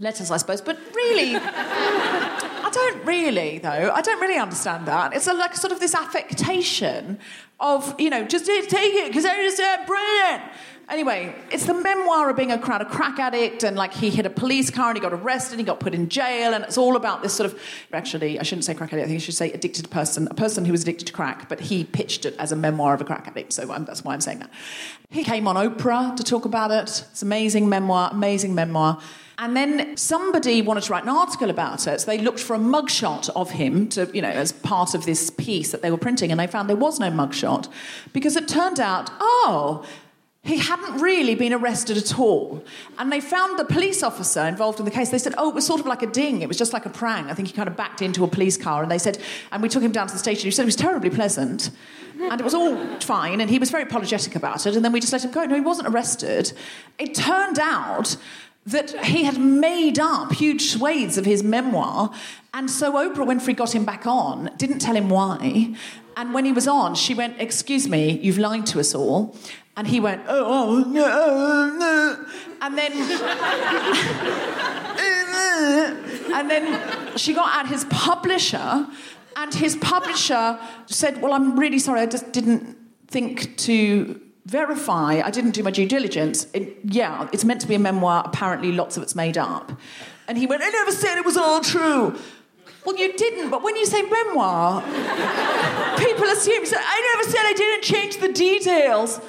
[0.00, 3.92] letters, I suppose, but really, I don't really, though.
[3.94, 5.14] I don't really understand that.
[5.14, 7.18] It's a, like sort of this affectation
[7.60, 10.42] of, you know, just take it because I just uh, brilliant.
[10.88, 14.26] Anyway, it's the memoir of being a crowd, a crack addict, and like he hit
[14.26, 16.76] a police car and he got arrested, and he got put in jail, and it's
[16.76, 17.60] all about this sort of.
[17.92, 19.04] Actually, I shouldn't say crack addict.
[19.04, 21.60] I think I should say addicted person, a person who was addicted to crack, but
[21.60, 23.52] he pitched it as a memoir of a crack addict.
[23.52, 24.50] So I'm, that's why I'm saying that.
[25.10, 27.06] He came on Oprah to talk about it.
[27.12, 29.00] It's amazing memoir, amazing memoir.
[29.42, 32.02] And then somebody wanted to write an article about it.
[32.02, 35.30] So they looked for a mugshot of him to, you know, as part of this
[35.30, 37.66] piece that they were printing, and they found there was no mugshot
[38.12, 39.86] because it turned out, oh,
[40.42, 42.62] he hadn't really been arrested at all.
[42.98, 45.08] And they found the police officer involved in the case.
[45.08, 46.42] They said, oh, it was sort of like a ding.
[46.42, 47.28] It was just like a prank.
[47.28, 48.82] I think he kind of backed into a police car.
[48.82, 49.18] And they said,
[49.52, 50.44] and we took him down to the station.
[50.44, 51.70] He said it was terribly pleasant.
[52.20, 53.40] And it was all fine.
[53.40, 54.76] And he was very apologetic about it.
[54.76, 55.44] And then we just let him go.
[55.44, 56.52] No, he wasn't arrested.
[56.98, 58.16] It turned out
[58.70, 62.12] that he had made up huge swathes of his memoir.
[62.52, 65.74] And so Oprah Winfrey got him back on, didn't tell him why.
[66.16, 69.36] And when he was on, she went, Excuse me, you've lied to us all.
[69.76, 72.26] And he went, Oh, oh no, no.
[72.60, 72.92] And then.
[76.32, 78.86] and then she got at his publisher,
[79.36, 82.76] and his publisher said, Well, I'm really sorry, I just didn't
[83.08, 85.22] think to verify.
[85.24, 86.48] I didn't do my due diligence.
[86.52, 88.24] It, yeah, it's meant to be a memoir.
[88.26, 89.70] Apparently, lots of it's made up.
[90.26, 92.18] And he went, I never said it was all true.
[92.84, 94.82] Well, you didn't, but when you say memoir,
[95.98, 99.20] people assume, so I never said I didn't change the details.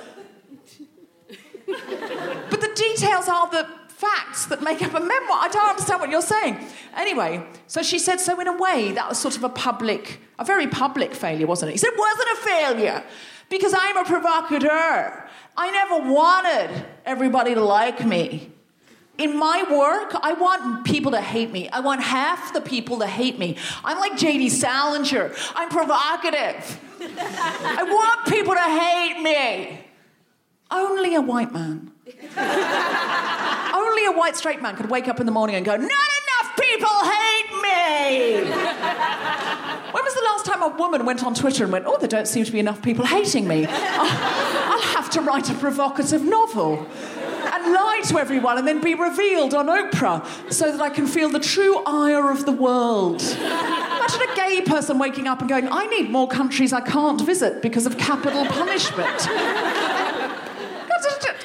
[2.49, 5.37] but the details are the facts that make up a memoir.
[5.39, 6.57] I don't understand what you're saying.
[6.95, 10.45] Anyway, so she said, so in a way, that was sort of a public, a
[10.45, 11.73] very public failure, wasn't it?
[11.73, 13.03] He said, it wasn't a failure
[13.51, 15.29] because I'm a provocateur.
[15.55, 18.49] I never wanted everybody to like me.
[19.17, 21.69] In my work, I want people to hate me.
[21.69, 23.57] I want half the people to hate me.
[23.83, 24.49] I'm like J.D.
[24.49, 25.35] Salinger.
[25.53, 26.79] I'm provocative.
[27.01, 29.85] I want people to hate me.
[30.71, 31.91] Only a white man.
[33.75, 36.55] Only a white straight man could wake up in the morning and go, Not enough
[36.57, 39.50] people hate me.
[39.91, 42.27] When was the last time a woman went on Twitter and went, Oh, there don't
[42.27, 43.65] seem to be enough people hating me?
[43.65, 46.87] I'll, I'll have to write a provocative novel
[47.53, 51.29] and lie to everyone and then be revealed on Oprah so that I can feel
[51.29, 53.21] the true ire of the world.
[53.21, 57.61] Imagine a gay person waking up and going, I need more countries I can't visit
[57.61, 59.27] because of capital punishment.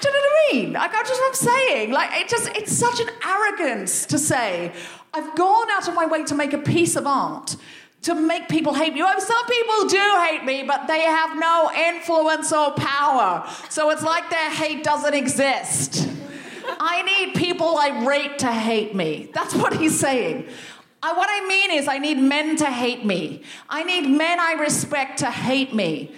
[0.01, 0.73] Do you know what I mean?
[0.73, 1.93] Like, just what I'm saying.
[1.93, 4.73] Like, it just, it's such an arrogance to say,
[5.15, 7.57] I've gone out of my way to make a piece of art
[8.07, 9.01] to make people hate me.
[9.01, 13.45] Some people do hate me, but they have no influence or power.
[13.69, 16.09] So it's like their hate doesn't exist.
[16.79, 19.29] I need people I rate to hate me.
[19.35, 20.47] That's what he's saying.
[21.03, 23.43] I, what I mean is, I need men to hate me.
[23.69, 26.13] I need men I respect to hate me.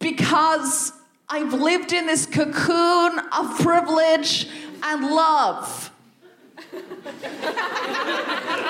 [0.00, 0.92] Because
[1.28, 4.48] I've lived in this cocoon of privilege
[4.82, 5.92] and love.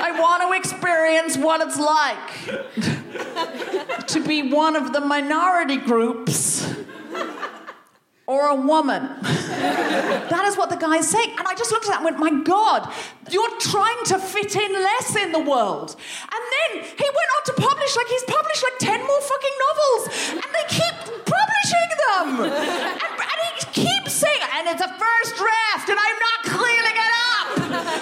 [0.09, 2.30] I want to experience what it's like
[4.09, 6.66] to be one of the minority groups
[8.26, 9.09] or a woman.
[9.22, 11.30] that is what the guy is saying.
[11.38, 12.92] And I just looked at that and went, my God,
[13.30, 15.94] you're trying to fit in less in the world.
[16.22, 20.02] And then he went on to publish, like, he's published like 10 more fucking novels.
[20.42, 22.28] And they keep publishing them.
[22.50, 26.95] And, and he keeps saying, and it's a first draft, and I'm not up.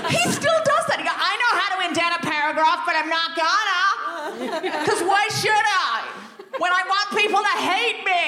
[0.09, 0.97] He still does that.
[0.99, 3.83] He goes, I know how to indent a paragraph, but I'm not gonna.
[4.85, 6.05] Because why should I?
[6.59, 8.25] When I want people to hate me.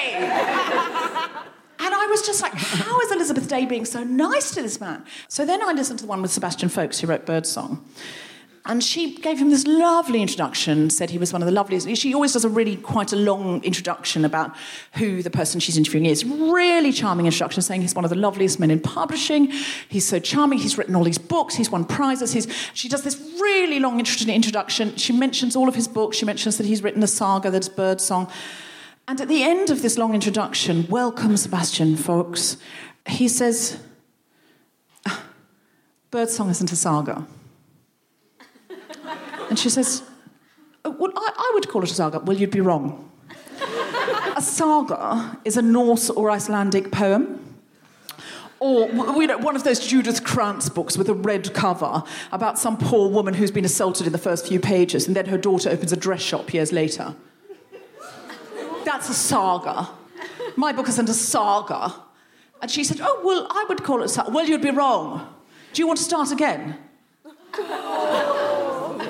[1.79, 5.03] And I was just like, how is Elizabeth Day being so nice to this man?
[5.27, 7.83] So then I listened to the one with Sebastian Faulks, who wrote Birdsong.
[8.69, 11.87] And she gave him this lovely introduction, said he was one of the loveliest.
[11.95, 14.53] She always does a really quite a long introduction about
[14.95, 16.25] who the person she's interviewing is.
[16.25, 19.53] Really charming introduction, saying he's one of the loveliest men in publishing.
[19.87, 20.59] He's so charming.
[20.59, 21.55] He's written all these books.
[21.55, 22.33] He's won prizes.
[22.33, 24.97] He's, she does this really long, introduction.
[24.97, 26.17] She mentions all of his books.
[26.17, 28.29] She mentions that he's written a saga that's Birdsong.
[29.07, 32.57] And at the end of this long introduction, welcome Sebastian Faulks,
[33.07, 33.79] he says,
[35.05, 35.23] "Ah,
[36.11, 37.25] Birdsong isn't a saga.
[39.49, 40.03] And she says,
[40.83, 42.19] "Oh, well, I, I would call it a saga.
[42.19, 43.09] Well, you'd be wrong.
[44.35, 47.43] a saga is a Norse or Icelandic poem.
[48.59, 52.75] Or you know, one of those Judith Krantz books with a red cover about some
[52.77, 55.91] poor woman who's been assaulted in the first few pages, and then her daughter opens
[55.91, 57.15] a dress shop years later.
[58.83, 59.89] that's a saga.
[60.55, 61.93] My book isn't a saga.
[62.59, 64.31] And she said, Oh, well, I would call it saga.
[64.31, 65.31] Well, you'd be wrong.
[65.73, 66.79] Do you want to start again?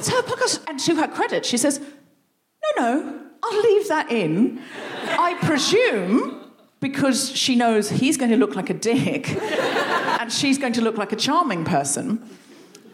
[0.04, 4.62] So her podcast, and to her credit, she says, No, no, I'll leave that in.
[5.04, 6.44] I presume
[6.80, 9.30] because she knows he's going to look like a dick
[10.20, 12.28] and she's going to look like a charming person.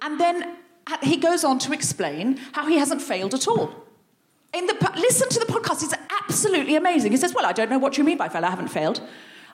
[0.02, 0.56] And then
[0.88, 3.74] uh, he goes on to explain how he hasn't failed at all.
[4.54, 7.12] In the, listen to the podcast, it's absolutely amazing.
[7.12, 8.46] He says, Well, I don't know what you mean by fail.
[8.46, 9.02] I haven't failed.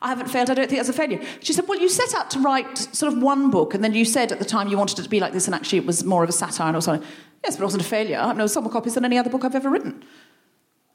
[0.01, 0.49] I haven't failed.
[0.49, 1.21] I don't think that's a failure.
[1.41, 4.05] She said, Well, you set out to write sort of one book, and then you
[4.05, 6.03] said at the time you wanted it to be like this, and actually it was
[6.03, 7.07] more of a satire or something.
[7.43, 8.17] Yes, but it wasn't a failure.
[8.17, 10.03] I've no more copies than any other book I've ever written.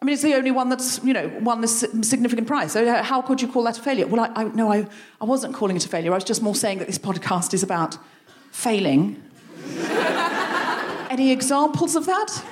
[0.01, 2.73] I mean, it's the only one that's, you know, won this significant prize.
[2.73, 4.07] So uh, how could you call that a failure?
[4.07, 4.87] Well, I, I, no, I,
[5.19, 6.13] I wasn't calling it a failure.
[6.13, 7.97] I was just more saying that this podcast is about
[8.51, 9.23] failing.
[11.09, 12.45] Any examples of that?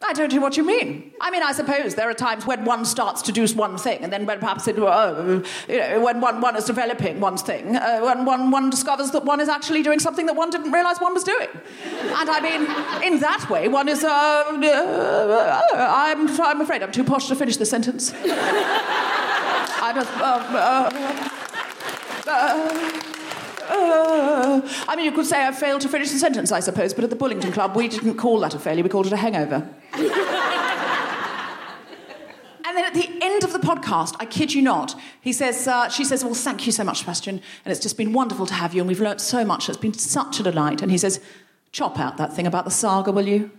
[0.00, 1.10] I don't know what you mean.
[1.20, 4.12] I mean, I suppose there are times when one starts to do one thing, and
[4.12, 8.00] then when perhaps it, uh, you know, when one, one is developing one's thing, uh,
[8.00, 11.14] when one, one discovers that one is actually doing something that one didn't realize one
[11.14, 11.48] was doing.
[11.50, 14.04] And I mean, in that way, one is.
[14.04, 18.12] Uh, uh I'm, I'm afraid I'm too posh to finish the sentence.
[19.80, 20.08] I just.
[23.70, 27.10] I mean, you could say I failed to finish the sentence, I suppose, but at
[27.10, 29.68] the Bullington Club, we didn't call that a failure, we called it a hangover.
[29.94, 30.06] and
[32.76, 36.04] then at the end of the podcast, I kid you not, he says, uh, she
[36.04, 38.80] says, Well, thank you so much, Sebastian, and it's just been wonderful to have you,
[38.80, 39.68] and we've learnt so much.
[39.68, 40.82] It's been such a delight.
[40.82, 41.20] And he says,
[41.72, 43.50] Chop out that thing about the saga, will you?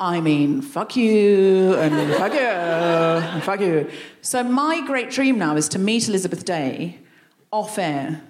[0.00, 3.88] I mean, fuck you, and fuck you, and fuck you.
[4.20, 6.98] So, my great dream now is to meet Elizabeth Day
[7.52, 8.22] off air,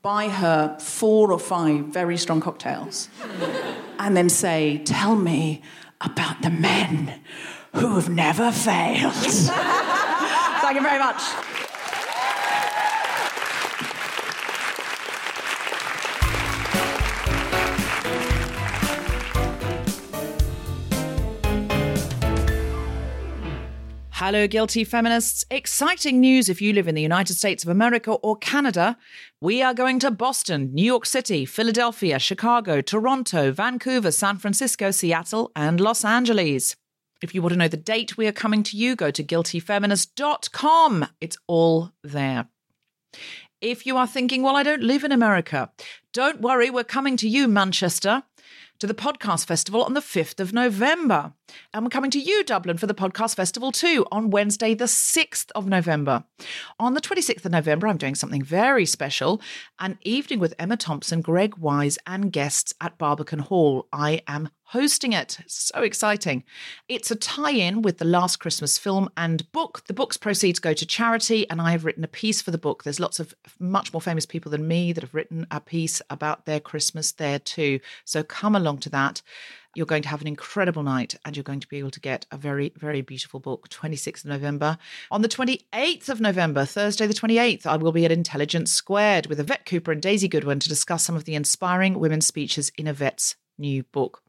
[0.00, 3.08] buy her four or five very strong cocktails,
[3.98, 5.62] and then say, Tell me
[6.00, 7.20] about the men
[7.74, 9.12] who have never failed.
[10.62, 11.22] Thank you very much.
[24.24, 25.44] Hello, guilty feminists.
[25.50, 28.96] Exciting news if you live in the United States of America or Canada.
[29.40, 35.50] We are going to Boston, New York City, Philadelphia, Chicago, Toronto, Vancouver, San Francisco, Seattle,
[35.56, 36.76] and Los Angeles.
[37.20, 41.06] If you want to know the date we are coming to you, go to guiltyfeminist.com.
[41.20, 42.46] It's all there.
[43.60, 45.72] If you are thinking, well, I don't live in America,
[46.12, 48.22] don't worry, we're coming to you, Manchester
[48.82, 51.34] to the Podcast Festival on the 5th of November.
[51.72, 55.52] And we're coming to you, Dublin, for the Podcast Festival too on Wednesday, the 6th
[55.54, 56.24] of November.
[56.80, 59.40] On the 26th of November, I'm doing something very special
[59.78, 63.86] an evening with Emma Thompson, Greg Wise, and guests at Barbican Hall.
[63.92, 65.36] I am hosting it.
[65.46, 66.44] So exciting.
[66.88, 69.82] It's a tie in with the last Christmas film and book.
[69.86, 72.82] The book's proceeds go to charity, and I have written a piece for the book.
[72.82, 76.46] There's lots of much more famous people than me that have written a piece about
[76.46, 77.80] their Christmas there too.
[78.06, 79.20] So come along to that.
[79.74, 82.24] You're going to have an incredible night and you're going to be able to get
[82.30, 84.78] a very, very beautiful book, 26th of November.
[85.10, 89.40] On the 28th of November, Thursday the 28th, I will be at Intelligence Squared with
[89.40, 93.36] Yvette Cooper and Daisy Goodwin to discuss some of the inspiring women's speeches in Yvette's
[93.58, 94.22] new book.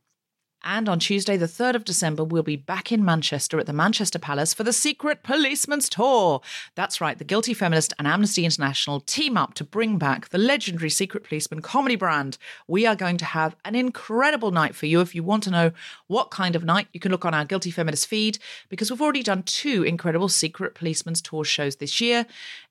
[0.65, 4.17] And on Tuesday, the 3rd of December, we'll be back in Manchester at the Manchester
[4.17, 6.41] Palace for the Secret Policeman's Tour.
[6.76, 10.89] That's right, the Guilty Feminist and Amnesty International team up to bring back the legendary
[10.89, 12.38] Secret Policeman comedy brand.
[12.65, 15.02] We are going to have an incredible night for you.
[15.02, 15.71] If you want to know
[16.08, 19.23] what kind of night, you can look on our Guilty Feminist feed because we've already
[19.23, 22.26] done two incredible Secret Policeman's Tour shows this year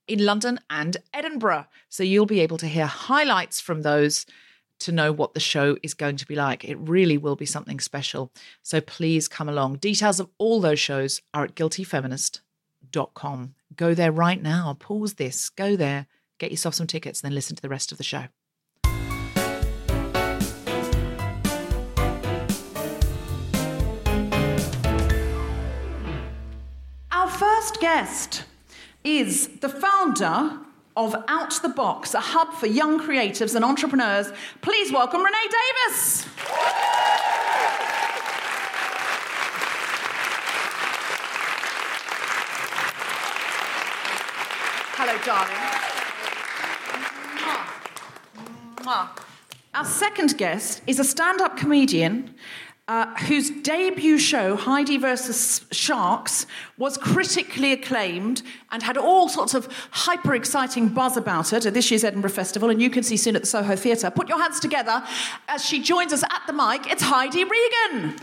[0.08, 1.66] in London and Edinburgh.
[1.90, 4.24] So you'll be able to hear highlights from those
[4.82, 6.64] to know what the show is going to be like.
[6.64, 8.32] It really will be something special.
[8.62, 9.76] So please come along.
[9.76, 13.54] Details of all those shows are at guiltyfeminist.com.
[13.76, 14.76] Go there right now.
[14.78, 15.50] Pause this.
[15.50, 16.06] Go there.
[16.38, 18.24] Get yourself some tickets and then listen to the rest of the show.
[27.10, 28.44] Our first guest
[29.04, 30.58] is the founder
[30.96, 34.32] of Out the Box, a hub for young creatives and entrepreneurs.
[34.60, 35.48] Please welcome Renee
[35.88, 36.26] Davis.
[44.94, 45.56] Hello, darling.
[49.74, 52.34] Our second guest is a stand up comedian
[52.92, 59.66] uh, whose debut show, Heidi versus Sharks, was critically acclaimed and had all sorts of
[59.92, 63.34] hyper exciting buzz about it at this year's Edinburgh Festival, and you can see soon
[63.34, 64.10] at the Soho Theatre.
[64.10, 65.02] Put your hands together
[65.48, 66.86] as she joins us at the mic.
[66.86, 68.18] It's Heidi Regan.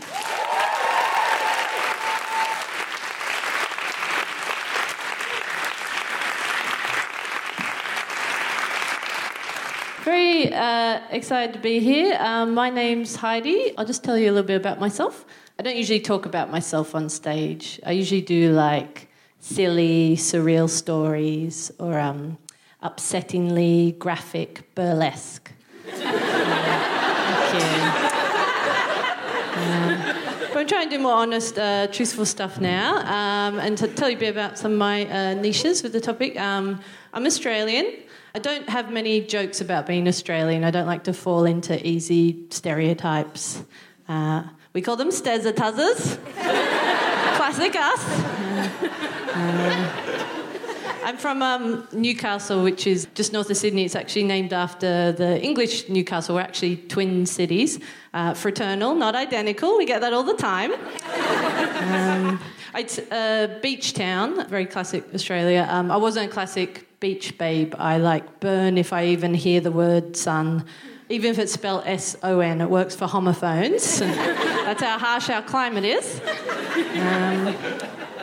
[10.06, 12.16] Really uh, excited to be here.
[12.20, 13.72] Um, my name's Heidi.
[13.76, 15.24] I'll just tell you a little bit about myself.
[15.58, 17.80] I don't usually talk about myself on stage.
[17.84, 19.08] I usually do like
[19.40, 22.38] silly, surreal stories or um,
[22.82, 25.52] upsettingly graphic burlesque.
[25.86, 26.20] Thank
[30.52, 32.98] but I'm trying to do more honest, uh, truthful stuff now.
[32.98, 36.00] Um, and to tell you a bit about some of my uh, niches with the
[36.00, 36.80] topic, um,
[37.12, 37.86] I'm Australian.
[38.32, 40.62] I don't have many jokes about being Australian.
[40.62, 43.64] I don't like to fall into easy stereotypes.
[44.08, 45.52] Uh, we call them stezza
[47.36, 48.04] Classic us.
[49.34, 50.10] Uh,
[51.02, 53.84] I'm from um, Newcastle, which is just north of Sydney.
[53.84, 56.36] It's actually named after the English Newcastle.
[56.36, 57.80] We're actually twin cities,
[58.14, 59.76] uh, fraternal, not identical.
[59.76, 60.72] We get that all the time.
[61.82, 62.38] Um,
[62.76, 65.66] it's a beach town, very classic Australia.
[65.68, 67.74] Um, I wasn't a classic beach babe.
[67.78, 70.66] I like burn if I even hear the word sun.
[71.08, 73.98] Even if it's spelled S O N, it works for homophones.
[73.98, 76.20] That's how harsh our climate is.
[76.20, 77.54] Um,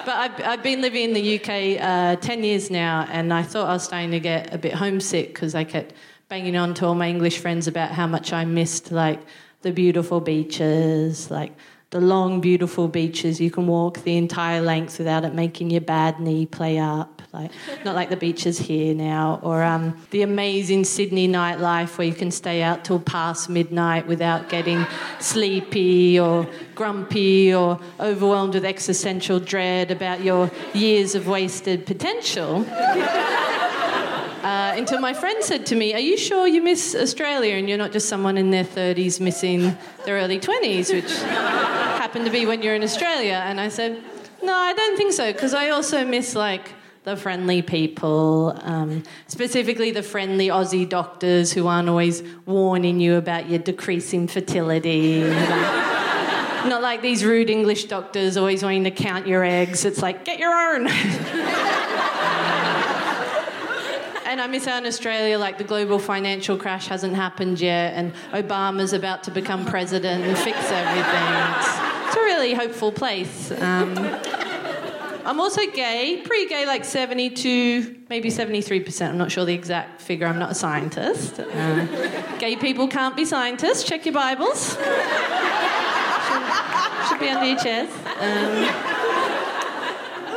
[0.05, 3.67] but I've, I've, been living in the UK uh, 10 years now, and I thought
[3.67, 5.93] I was starting to get a bit homesick because I kept
[6.29, 9.19] banging on to all my English friends about how much I missed, like,
[9.63, 11.51] the beautiful beaches, like,
[11.89, 13.41] the long, beautiful beaches.
[13.41, 17.51] You can walk the entire length without it making your bad knee play up like
[17.83, 22.31] not like the beaches here now, or um, the amazing Sydney nightlife where you can
[22.31, 24.85] stay out till past midnight without getting
[25.19, 32.65] sleepy or grumpy or overwhelmed with existential dread about your years of wasted potential.
[34.37, 37.77] Uh, until my friend said to me, Are you sure you miss Australia and you're
[37.77, 39.75] not just someone in their 30s missing
[40.05, 41.11] their early 20s, which
[41.99, 43.41] happened to be when you're in Australia?
[43.45, 44.01] And I said,
[44.41, 46.71] No, I don't think so, because I also miss like
[47.07, 53.49] the friendly people, um, specifically the friendly Aussie doctors who aren't always warning you about
[53.49, 55.21] your decreasing fertility.
[56.65, 59.85] not like these rude English doctors always wanting to count your eggs.
[59.85, 60.81] It's like, get your own.
[64.25, 68.11] and I miss out in Australia, like the global financial crash hasn't happened yet, and
[68.33, 71.23] Obama's about to become president and fix everything.
[71.55, 71.69] It's,
[72.07, 73.49] it's a really hopeful place.
[73.51, 73.95] Um,
[75.27, 79.09] I'm also gay, pretty gay, like 72, maybe 73%.
[79.09, 81.41] I'm not sure the exact figure, I'm not a scientist.
[81.41, 83.83] Uh, gay people can't be scientists.
[83.83, 84.75] Check your Bibles.
[84.77, 84.85] should,
[87.09, 87.89] should, be under your chairs.
[88.21, 88.63] Um,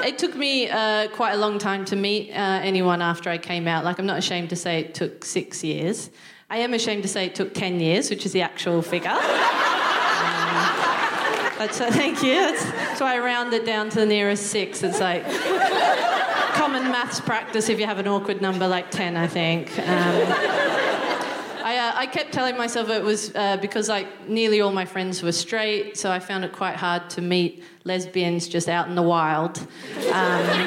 [0.05, 3.69] it took me uh, quite a long time to meet uh, anyone after I came
[3.69, 3.85] out.
[3.85, 6.11] Like, I'm not ashamed to say it took six years.
[6.51, 9.17] I am ashamed to say it took 10 years, which is the actual figure.
[11.61, 12.37] That's, uh, thank you.
[12.37, 14.83] That's, that's why I round it down to the nearest six.
[14.83, 15.25] It's like
[16.55, 19.79] common maths practice if you have an awkward number like 10, I think.
[19.79, 19.87] Um,
[21.63, 25.23] I, uh, I, kept telling myself it was uh, because like nearly all my friends
[25.23, 29.03] were straight, so I found it quite hard to meet lesbians just out in the
[29.03, 29.59] wild.
[30.13, 30.67] Um,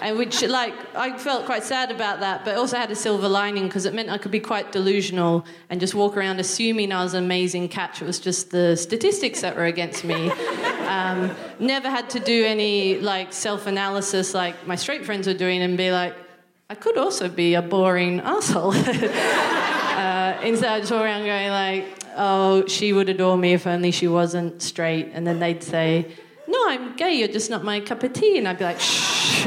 [0.00, 3.64] and which like I felt quite sad about that, but also had a silver lining
[3.64, 7.14] because it meant I could be quite delusional and just walk around assuming I was
[7.14, 8.02] an amazing catch.
[8.02, 10.32] It was just the statistics that were against me.
[10.88, 15.76] Um, never had to do any like self-analysis like my straight friends were doing and
[15.76, 16.14] be like,
[16.70, 18.72] I could also be a boring asshole.
[18.74, 23.90] uh, instead, I just walk around going like, oh, she would adore me if only
[23.90, 26.12] she wasn't straight, and then they'd say
[26.48, 28.38] no, I'm gay, you're just not my cup of tea.
[28.38, 29.44] And I'd be like, shh.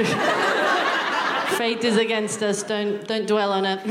[1.58, 3.80] Fate is against us, don't, don't dwell on it.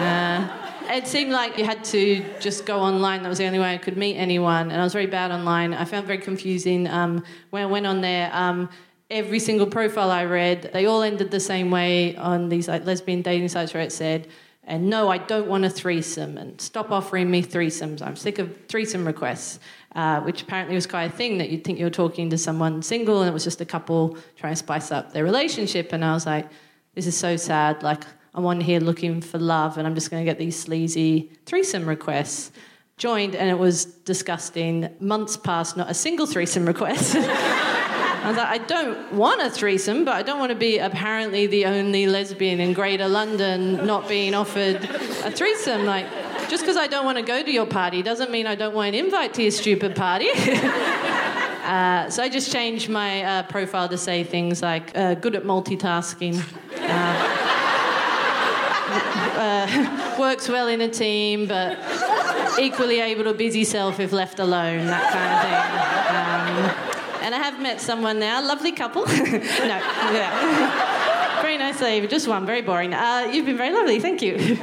[0.00, 0.48] uh,
[0.88, 3.22] it seemed like you had to just go online.
[3.22, 4.70] That was the only way I could meet anyone.
[4.70, 5.74] And I was very bad online.
[5.74, 6.86] I found very confusing.
[6.86, 8.70] Um, when I went on there, um,
[9.10, 13.22] every single profile I read, they all ended the same way on these like lesbian
[13.22, 14.28] dating sites where it said,
[14.68, 18.02] and no, I don't want a threesome, and stop offering me threesomes.
[18.02, 19.60] I'm sick of threesome requests
[19.96, 22.82] uh, which apparently was quite a thing that you'd think you were talking to someone
[22.82, 25.90] single and it was just a couple trying to spice up their relationship.
[25.94, 26.46] And I was like,
[26.94, 27.82] this is so sad.
[27.82, 31.32] Like, I'm on here looking for love and I'm just going to get these sleazy
[31.46, 32.52] threesome requests.
[32.98, 34.90] Joined and it was disgusting.
[35.00, 37.16] Months passed, not a single threesome request.
[37.18, 41.46] I was like, I don't want a threesome, but I don't want to be apparently
[41.46, 45.86] the only lesbian in Greater London not being offered a threesome.
[45.86, 46.06] Like,
[46.48, 48.88] just because I don't want to go to your party doesn't mean I don't want
[48.88, 50.28] an invite to your stupid party.
[50.34, 55.44] uh, so I just changed my uh, profile to say things like uh, good at
[55.44, 56.42] multitasking.
[56.76, 57.46] Uh,
[59.36, 61.76] uh, works well in a team, but
[62.58, 65.52] equally able to busy self if left alone, that kind of thing.
[66.16, 66.56] Um,
[67.24, 69.04] and I have met someone now, lovely couple.
[69.06, 71.42] no, yeah.
[71.42, 72.94] very nice lady, just one, very boring.
[72.94, 74.56] Uh, you've been very lovely, thank you.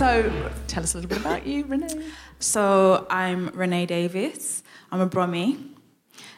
[0.00, 0.32] So
[0.66, 2.06] tell us a little bit about you, Renee.
[2.38, 4.62] So I'm Renee Davis.
[4.90, 5.58] I'm a Brummy.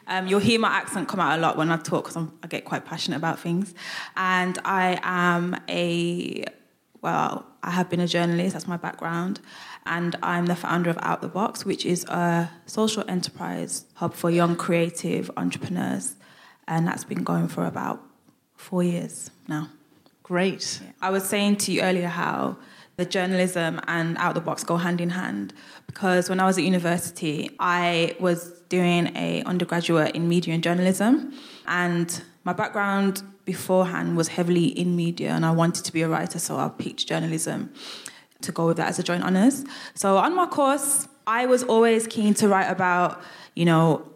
[0.09, 2.65] Um, you'll hear my accent come out a lot when I talk because I get
[2.65, 3.73] quite passionate about things.
[4.17, 6.45] And I am a,
[7.03, 9.41] well, I have been a journalist, that's my background.
[9.87, 14.29] And I'm the founder of Out the Box, which is a social enterprise hub for
[14.29, 16.17] young creative entrepreneurs.
[16.67, 18.03] And that's been going for about
[18.57, 19.69] four years now.
[20.23, 20.81] Great.
[21.01, 22.57] I was saying to you earlier how
[22.97, 25.53] the journalism and out the box go hand in hand
[25.87, 31.33] because when I was at university, I was doing a undergraduate in media and journalism,
[31.67, 36.39] and my background beforehand was heavily in media, and I wanted to be a writer,
[36.39, 37.73] so I picked journalism
[38.43, 39.65] to go with that as a joint honors.
[39.95, 43.21] So on my course, I was always keen to write about,
[43.55, 44.09] you know,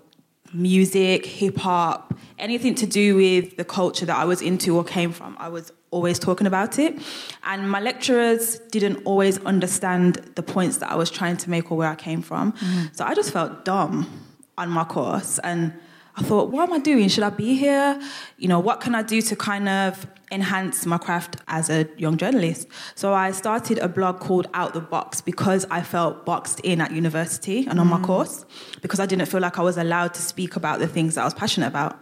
[0.56, 5.12] music, hip hop, anything to do with the culture that I was into or came
[5.12, 5.36] from.
[5.38, 6.98] I was always talking about it.
[7.44, 11.76] And my lecturers didn't always understand the points that I was trying to make or
[11.78, 12.52] where I came from.
[12.52, 12.86] Mm-hmm.
[12.92, 14.06] So I just felt dumb
[14.58, 15.38] on my course.
[15.40, 15.72] And
[16.16, 17.08] I thought, what am I doing?
[17.08, 18.00] Should I be here?
[18.38, 22.16] You know, what can I do to kind of enhance my craft as a young
[22.16, 22.68] journalist?
[22.94, 26.92] So I started a blog called Out the Box because I felt boxed in at
[26.92, 27.98] university and on mm.
[27.98, 28.44] my course
[28.82, 31.24] because I didn't feel like I was allowed to speak about the things that I
[31.24, 31.98] was passionate about.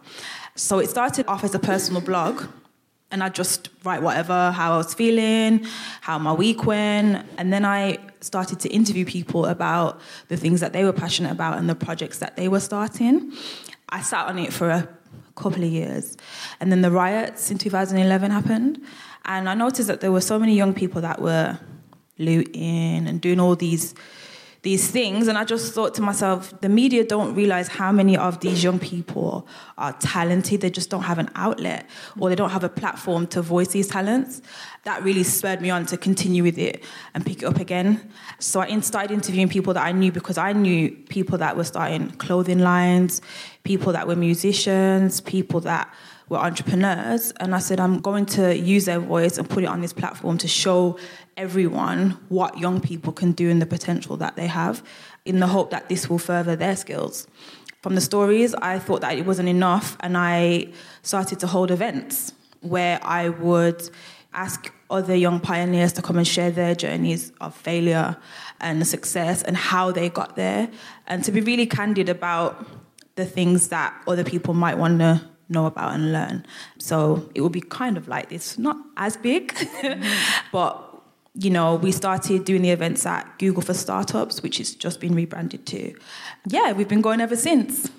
[0.56, 2.44] So it started off as a personal blog
[3.10, 5.64] and I just write whatever, how I was feeling,
[6.00, 7.24] how my week went.
[7.38, 11.58] And then I started to interview people about the things that they were passionate about
[11.58, 13.32] and the projects that they were starting.
[13.88, 14.88] I sat on it for a
[15.34, 16.16] couple of years.
[16.60, 18.80] And then the riots in 2011 happened.
[19.24, 21.58] And I noticed that there were so many young people that were
[22.18, 23.94] looting and doing all these
[24.64, 28.40] these things and i just thought to myself the media don't realize how many of
[28.40, 31.86] these young people are talented they just don't have an outlet
[32.18, 34.40] or they don't have a platform to voice these talents
[34.84, 36.82] that really spurred me on to continue with it
[37.12, 40.50] and pick it up again so i started interviewing people that i knew because i
[40.54, 43.20] knew people that were starting clothing lines
[43.64, 45.92] people that were musicians people that
[46.28, 49.80] were entrepreneurs and i said i'm going to use their voice and put it on
[49.80, 50.96] this platform to show
[51.36, 54.82] everyone what young people can do and the potential that they have
[55.24, 57.26] in the hope that this will further their skills.
[57.82, 60.68] From the stories, I thought that it wasn't enough, and I
[61.02, 63.90] started to hold events where I would
[64.32, 68.16] ask other young pioneers to come and share their journeys of failure
[68.60, 70.70] and success and how they got there,
[71.06, 72.66] and to be really candid about
[73.16, 76.46] the things that other people might want to know about and learn.
[76.78, 80.02] So it will be kind of like this, not as big, mm-hmm.
[80.52, 80.90] but
[81.36, 85.14] you know, we started doing the events at Google for Startups, which has just been
[85.14, 85.92] rebranded to.
[86.46, 87.90] Yeah, we've been going ever since.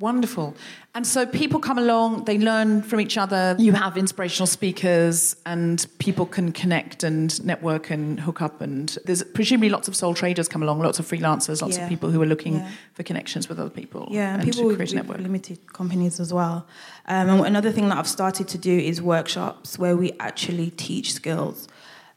[0.00, 0.56] Wonderful.
[0.96, 3.54] And so people come along, they learn from each other.
[3.60, 8.60] You have inspirational speakers, and people can connect and network and hook up.
[8.60, 11.84] And there's presumably lots of sole traders come along, lots of freelancers, lots yeah.
[11.84, 12.70] of people who are looking yeah.
[12.92, 14.08] for connections with other people.
[14.10, 16.66] Yeah, and, and people with, with limited companies as well.
[17.06, 21.12] Um, and another thing that I've started to do is workshops where we actually teach
[21.12, 21.68] skills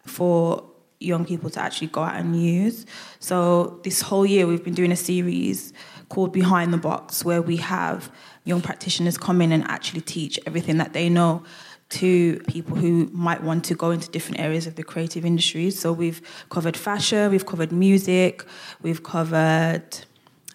[0.03, 0.63] for
[0.99, 2.87] young people to actually go out and use.
[3.19, 5.73] So this whole year we've been doing a series
[6.09, 8.11] called Behind the Box where we have
[8.45, 11.43] young practitioners come in and actually teach everything that they know
[11.89, 15.79] to people who might want to go into different areas of the creative industries.
[15.79, 18.43] So we've covered fashion, we've covered music,
[18.81, 19.85] we've covered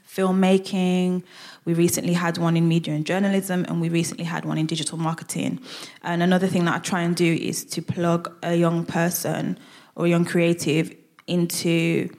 [0.06, 1.22] filmmaking,
[1.64, 4.98] we recently had one in media and journalism, and we recently had one in digital
[4.98, 5.60] marketing.
[6.02, 9.58] And another thing that I try and do is to plug a young person
[9.94, 10.94] or a young creative
[11.26, 12.10] into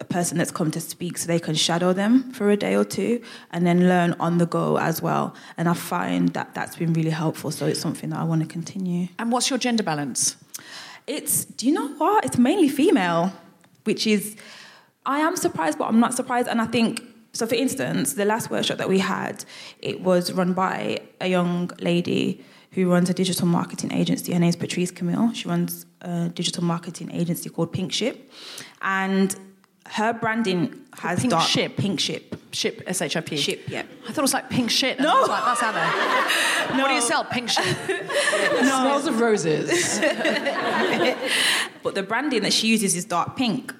[0.00, 2.84] a person that's come to speak so they can shadow them for a day or
[2.84, 3.20] two
[3.50, 5.34] and then learn on the go as well.
[5.56, 7.50] And I find that that's been really helpful.
[7.50, 9.08] So it's something that I want to continue.
[9.18, 10.36] And what's your gender balance?
[11.06, 12.24] It's, do you know what?
[12.24, 13.32] It's mainly female,
[13.84, 14.36] which is,
[15.06, 16.48] I am surprised, but I'm not surprised.
[16.48, 19.44] And I think so, for instance, the last workshop that we had,
[19.80, 24.32] it was run by a young lady who runs a digital marketing agency.
[24.32, 25.32] Her name is Patrice Camille.
[25.32, 28.30] She runs a digital marketing agency called Pink Ship,
[28.82, 29.34] and
[29.90, 31.76] her branding has pink dark, ship.
[31.76, 32.36] Pink Ship.
[32.52, 33.36] Ship, S H I P.
[33.36, 33.82] Ship, yeah.
[34.04, 34.98] I thought it was like pink shit.
[34.98, 35.22] No.
[35.22, 36.76] Like, that's how they.
[36.76, 36.82] no.
[36.82, 37.24] What do you sell?
[37.24, 37.64] Pink shit.
[37.88, 38.62] no.
[38.62, 39.98] Smells of roses.
[41.82, 43.74] but the branding that she uses is dark pink.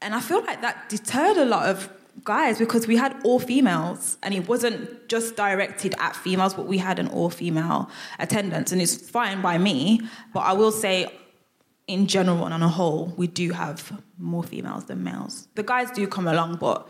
[0.00, 1.88] And I feel like that deterred a lot of
[2.22, 6.78] guys because we had all females and it wasn't just directed at females but we
[6.78, 7.90] had an all female
[8.20, 10.00] attendance and it's fine by me
[10.32, 11.10] but i will say
[11.86, 15.90] in general and on a whole we do have more females than males the guys
[15.90, 16.88] do come along but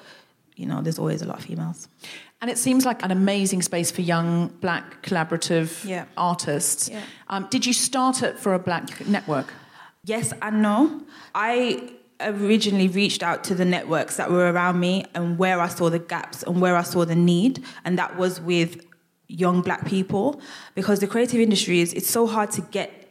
[0.56, 1.88] you know there's always a lot of females
[2.40, 6.04] and it seems like an amazing space for young black collaborative yeah.
[6.16, 7.02] artists yeah.
[7.28, 9.52] Um, did you start it for a black network
[10.04, 11.02] Yes and no.
[11.34, 15.88] I originally reached out to the networks that were around me and where I saw
[15.88, 18.84] the gaps and where I saw the need, and that was with
[19.26, 20.40] young black people
[20.74, 23.03] because the creative industry is it's so hard to get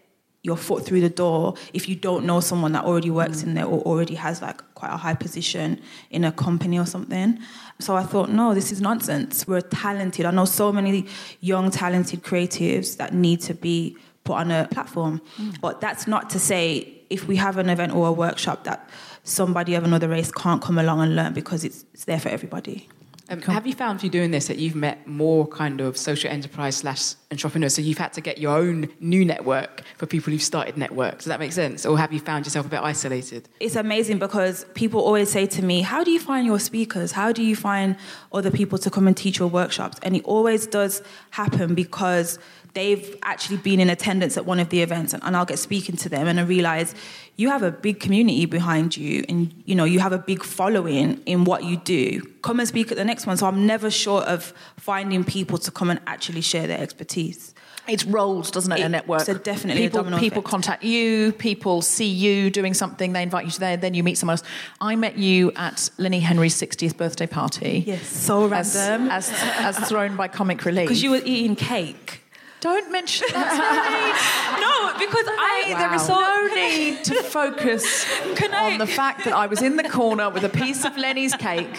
[0.43, 3.65] your foot through the door if you don't know someone that already works in there
[3.65, 5.81] or already has like quite a high position
[6.11, 7.39] in a company or something.
[7.79, 9.47] So I thought, no, this is nonsense.
[9.47, 10.25] We're talented.
[10.25, 11.07] I know so many
[11.39, 15.21] young, talented creatives that need to be put on a platform.
[15.37, 15.59] Mm.
[15.61, 18.89] But that's not to say if we have an event or a workshop that
[19.23, 22.89] somebody of another race can't come along and learn because it's, it's there for everybody.
[23.33, 26.77] Um, have you found through doing this that you've met more kind of social enterprise
[26.77, 27.75] slash entrepreneurs?
[27.75, 31.25] So you've had to get your own new network for people who've started networks.
[31.25, 31.85] Does that make sense?
[31.85, 33.49] Or have you found yourself a bit isolated?
[33.59, 37.11] It's amazing because people always say to me, How do you find your speakers?
[37.11, 37.95] How do you find
[38.31, 39.97] other people to come and teach your workshops?
[40.03, 42.37] And it always does happen because
[42.73, 45.95] they've actually been in attendance at one of the events and, and I'll get speaking
[45.97, 46.95] to them and I realize
[47.37, 51.21] you have a big community behind you and you know you have a big following
[51.25, 54.23] in what you do come and speak at the next one so i'm never short
[54.25, 57.53] of finding people to come and actually share their expertise
[57.87, 58.79] It's roles, doesn't it?
[58.79, 59.21] a network.
[59.21, 60.03] so definitely a people.
[60.17, 60.45] people effect.
[60.45, 61.33] contact you.
[61.33, 63.11] People see you doing something.
[63.11, 63.75] They invite you to there.
[63.77, 64.43] Then you meet someone else.
[64.79, 67.83] I met you at Lenny Henry's 60th birthday party.
[67.85, 69.29] yes so As, random as,
[69.69, 70.85] as thrown by Comic Relief.
[70.87, 72.22] because you were eating cake
[72.63, 74.57] don't mention that.
[74.65, 77.83] no because i Hey, there is no need to focus
[78.35, 80.93] Can I- on the fact that I was in the corner with a piece of
[80.97, 81.75] Lenny's cake.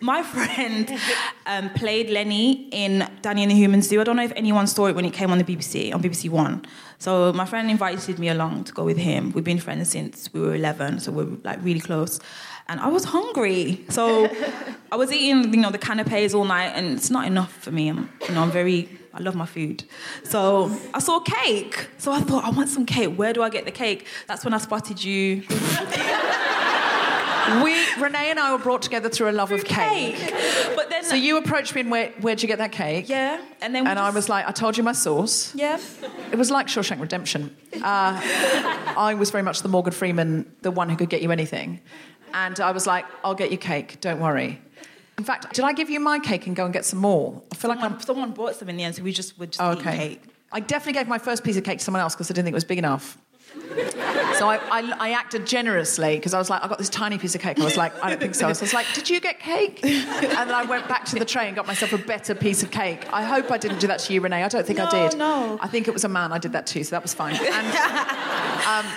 [0.00, 0.84] My friend
[1.46, 4.00] um, played Lenny in Danny and the Human Zoo.
[4.00, 6.30] I don't know if anyone saw it when it came on the BBC, on BBC
[6.30, 6.64] One.
[6.98, 9.32] So my friend invited me along to go with him.
[9.32, 12.20] We've been friends since we were 11, so we're like really close.
[12.70, 14.28] And I was hungry, so
[14.92, 17.88] I was eating, you know, the canapes all night, and it's not enough for me.
[17.88, 19.84] I'm, you know, I'm very, I love my food.
[20.24, 23.14] So I saw cake, so I thought I want some cake.
[23.16, 24.06] Where do I get the cake?
[24.26, 25.44] That's when I spotted you.
[27.64, 30.18] We, Renee and I were brought together through a love of cake.
[30.76, 33.08] But then, So you approached me and where, where'd you get that cake?
[33.08, 35.54] yeah, and then we And I was like, I told you my source.
[35.54, 35.80] yeah.
[36.30, 37.56] It was like Shawshank Redemption.
[37.72, 38.20] Uh,
[38.98, 41.80] I was very much the Morgan Freeman, the one who could get you anything.
[42.34, 44.60] And I was like, I'll get you cake, don't worry.
[45.18, 47.42] In fact, did I give you my cake and go and get some more?
[47.50, 47.90] I feel like I'm.
[48.00, 49.96] Someone, someone bought some in the end, so we just would just Oh, okay.
[49.96, 50.22] cake.
[50.52, 52.54] I definitely gave my first piece of cake to someone else because I didn't think
[52.54, 53.18] it was big enough.
[54.38, 57.34] so I, I, I acted generously because I was like, I got this tiny piece
[57.34, 57.58] of cake.
[57.58, 58.52] I was like, I don't think so.
[58.52, 59.80] So I was like, Did you get cake?
[59.84, 60.06] And
[60.48, 63.12] then I went back to the tray and got myself a better piece of cake.
[63.12, 64.44] I hope I didn't do that to you, Renee.
[64.44, 65.18] I don't think I did.
[65.18, 65.58] no.
[65.60, 67.34] I think it was a man I did that to, so that was fine.
[67.34, 68.92] And, um,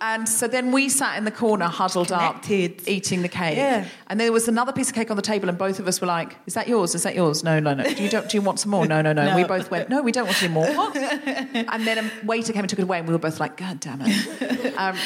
[0.00, 2.80] and so then we sat in the corner, huddled Connected.
[2.80, 3.56] up, eating the cake.
[3.56, 3.86] Yeah.
[4.08, 6.06] And there was another piece of cake on the table, and both of us were
[6.06, 6.94] like, "Is that yours?
[6.94, 7.44] Is that yours?
[7.44, 7.84] No, no, no.
[7.84, 8.28] Do you don't?
[8.28, 8.86] Do you want some more?
[8.86, 9.26] No, no, no.
[9.26, 9.36] No.
[9.36, 10.96] We both went, "No, we don't want any more." What?
[10.96, 13.80] and then a waiter came and took it away, and we were both like, "God
[13.80, 14.96] damn it." Um,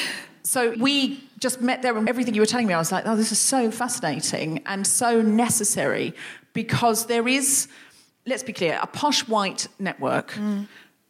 [0.43, 3.15] so we just met there, and everything you were telling me, I was like, "Oh,
[3.15, 6.13] this is so fascinating and so necessary,"
[6.53, 7.67] because there is,
[8.25, 10.33] let's be clear, a posh white network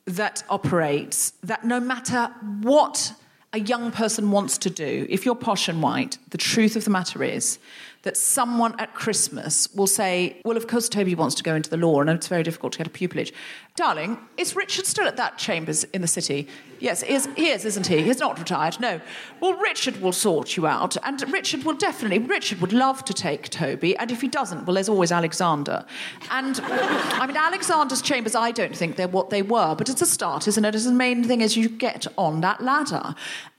[0.06, 2.32] that operates that no matter
[2.62, 3.14] what
[3.56, 6.89] a young person wants to do, if you're posh and white, the truth of the
[6.89, 7.58] matter is
[8.06, 11.78] that someone at Christmas will say, Well, of course, Toby wants to go into the
[11.78, 13.34] law and it's very difficult to get a pupillage.
[13.76, 16.47] Darling, is Richard still at that chambers in the city?
[16.80, 18.03] Yes, he is, he is, isn't he?
[18.03, 19.01] He's not retired, no.
[19.41, 23.49] Well, Richard will sort you out, and Richard will definitely, Richard would love to take
[23.49, 25.86] Toby, and if he doesn't, well, there's always Alexander.
[26.32, 30.06] And I mean, Alexander's chambers, I don't think they're what they were, but it's a
[30.06, 30.76] start, isn't it?
[30.76, 33.16] It's the main thing is you get on that ladder.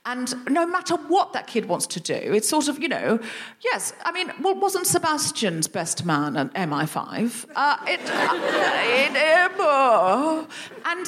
[0.07, 3.19] And no matter what that kid wants to do, it's sort of, you know,
[3.61, 7.45] yes, I mean, well, wasn't Sebastian's best man at MI5?
[7.55, 10.45] Uh, it, it, uh,
[10.85, 11.05] and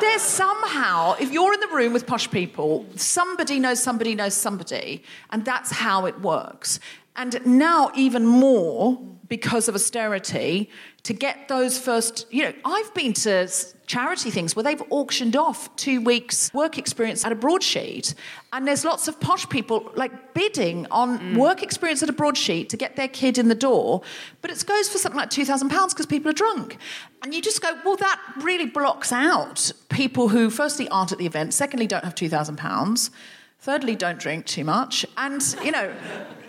[0.00, 5.02] there's somehow, if you're in the room with posh people, somebody knows somebody knows somebody,
[5.30, 6.80] and that's how it works.
[7.16, 8.98] And now, even more
[9.28, 10.68] because of austerity,
[11.04, 13.48] to get those first, you know, I've been to
[13.86, 18.14] charity things where they've auctioned off two weeks' work experience at a broadsheet,
[18.52, 21.36] and there's lots of posh people like bidding on mm.
[21.36, 24.02] work experience at a broadsheet to get their kid in the door,
[24.42, 26.76] but it goes for something like two thousand pounds because people are drunk,
[27.22, 31.26] and you just go, well, that really blocks out people who, firstly, aren't at the
[31.26, 33.10] event, secondly, don't have two thousand pounds.
[33.60, 35.04] Thirdly, don't drink too much.
[35.18, 35.92] And, you know,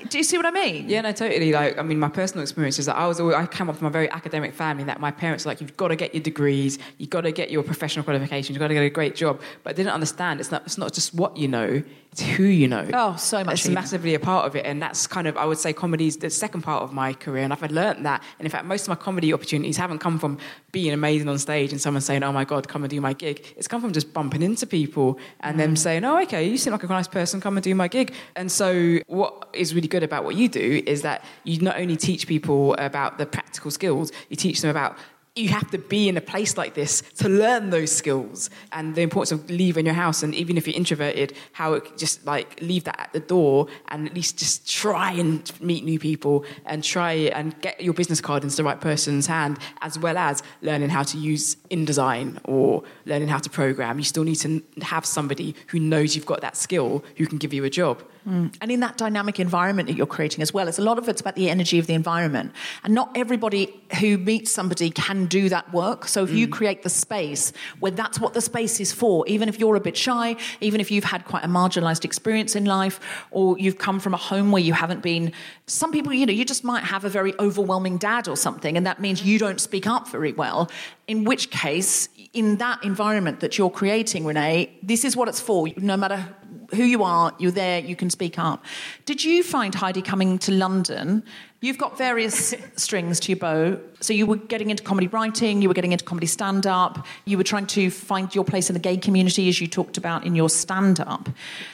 [0.10, 0.88] do you see what I mean?
[0.88, 1.52] Yeah, no, totally.
[1.52, 3.88] Like, I mean, my personal experience is that I was always, I came up from
[3.88, 4.86] a very academic family.
[4.86, 7.52] That my parents were like, you've got to get your degrees, you've got to get
[7.52, 9.42] your professional qualifications, you've got to get a great job.
[9.64, 10.40] But I didn't understand.
[10.40, 10.64] It's not.
[10.66, 11.84] It's not just what you know.
[12.12, 12.90] It's who you know.
[12.94, 15.58] Oh, so much It's massively a part of it, and that's kind of I would
[15.58, 18.22] say comedy is the second part of my career, and I've learned that.
[18.38, 20.38] And in fact, most of my comedy opportunities haven't come from
[20.74, 23.54] being amazing on stage and someone saying, "Oh my god, come and do my gig."
[23.56, 25.78] It's come from just bumping into people and them mm.
[25.78, 27.40] saying, "Oh, okay, you seem like a nice person.
[27.40, 30.84] Come and do my gig." And so, what is really good about what you do
[30.86, 34.98] is that you not only teach people about the practical skills, you teach them about
[35.36, 39.02] you have to be in a place like this to learn those skills and the
[39.02, 40.24] importance of leaving your house.
[40.24, 44.08] And even if you're introverted how it just like leave that at the door and
[44.08, 48.44] at least just try and meet new people and try and get your business card
[48.44, 53.30] into the right person's hand as well as learning how to use InDesign or learning
[53.30, 54.00] how to program.
[54.00, 57.54] You still need to have somebody who knows you've got that skill who can give
[57.54, 60.84] you a job And in that dynamic environment that you're creating as well, it's a
[60.84, 62.54] lot of it's about the energy of the environment.
[62.84, 66.08] And not everybody who meets somebody can do that work.
[66.08, 66.52] So if you mm.
[66.52, 69.98] create the space where that's what the space is for, even if you're a bit
[69.98, 73.00] shy, even if you've had quite a marginalized experience in life,
[73.32, 75.32] or you've come from a home where you haven't been,
[75.68, 78.86] some people, you know, you just might have a very overwhelming dad or something, and
[78.86, 80.70] that means you don't speak up very well.
[81.08, 85.68] In which case, in that environment that you're creating, Renee, this is what it's for.
[85.78, 86.36] No matter
[86.74, 88.64] who you are, you're there, you can speak up.
[89.06, 91.24] Did you find, Heidi, coming to London,
[91.60, 93.80] you've got various strings to your bow.
[94.00, 97.38] So you were getting into comedy writing, you were getting into comedy stand up, you
[97.38, 100.36] were trying to find your place in the gay community, as you talked about in
[100.36, 101.30] your stand up.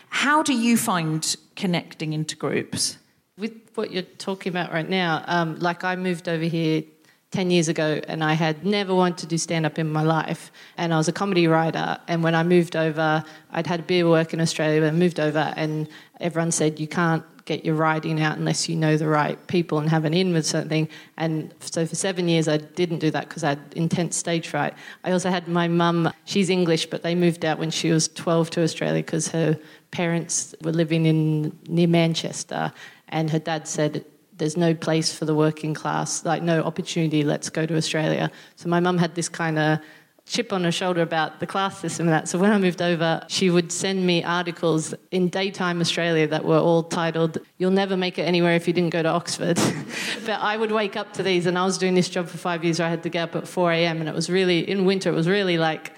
[0.10, 2.98] How do you find connecting into groups?
[3.38, 6.84] with what you're talking about right now, um, like I moved over here
[7.32, 10.52] 10 years ago and I had never wanted to do stand up in my life.
[10.78, 11.98] And I was a comedy writer.
[12.08, 14.92] And when I moved over, I'd had a bit of work in Australia, but I
[14.92, 19.08] moved over and everyone said, you can't get your writing out unless you know the
[19.08, 20.88] right people and have an in with something.
[21.16, 24.74] And so for seven years, I didn't do that because I had intense stage fright.
[25.04, 28.50] I also had my mum, she's English, but they moved out when she was 12
[28.52, 29.58] to Australia because her
[29.92, 32.72] parents were living in near Manchester.
[33.08, 34.06] And her dad said,
[34.38, 38.32] there's no place for the working class, like no opportunity, let's go to Australia.
[38.56, 39.80] So my mum had this kind of
[40.28, 42.28] chip on her shoulder about the class system and that.
[42.28, 46.60] So when I moved over, she would send me articles in daytime Australia that were
[46.60, 49.56] all titled, You'll never make it anywhere if you didn't go to Oxford.
[50.26, 52.64] but I would wake up to these, and I was doing this job for five
[52.64, 54.86] years where I had to get up at 4 a.m., and it was really, in
[54.86, 55.94] winter, it was really like,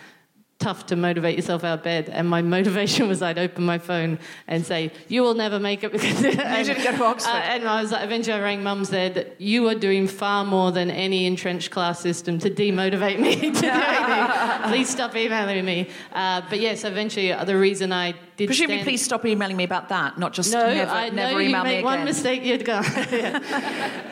[0.59, 2.09] tough to motivate yourself out of bed.
[2.09, 5.91] And my motivation was I'd open my phone and say, "You will never make it."
[5.93, 7.31] Because you didn't go to Oxford.
[7.31, 10.91] and I was like, eventually I rang mum said, "You are doing far more than
[10.91, 14.69] any entrenched class system to demotivate me to do anything.
[14.69, 18.85] Please stop emailing me." Uh, but yes, eventually uh, the reason I did Presumably, stand-
[18.85, 21.69] please stop emailing me about that, not just no, never, I never you email me
[21.69, 21.85] made again.
[21.85, 22.81] one mistake, you'd go.
[23.11, 23.39] Yeah.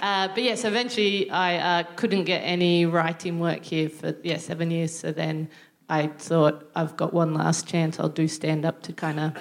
[0.02, 4.72] uh, but yes, eventually I uh, couldn't get any writing work here for yeah seven
[4.72, 4.98] years.
[4.98, 5.50] So then
[5.90, 8.00] I thought I've got one last chance.
[8.00, 9.38] I'll do stand up to kind of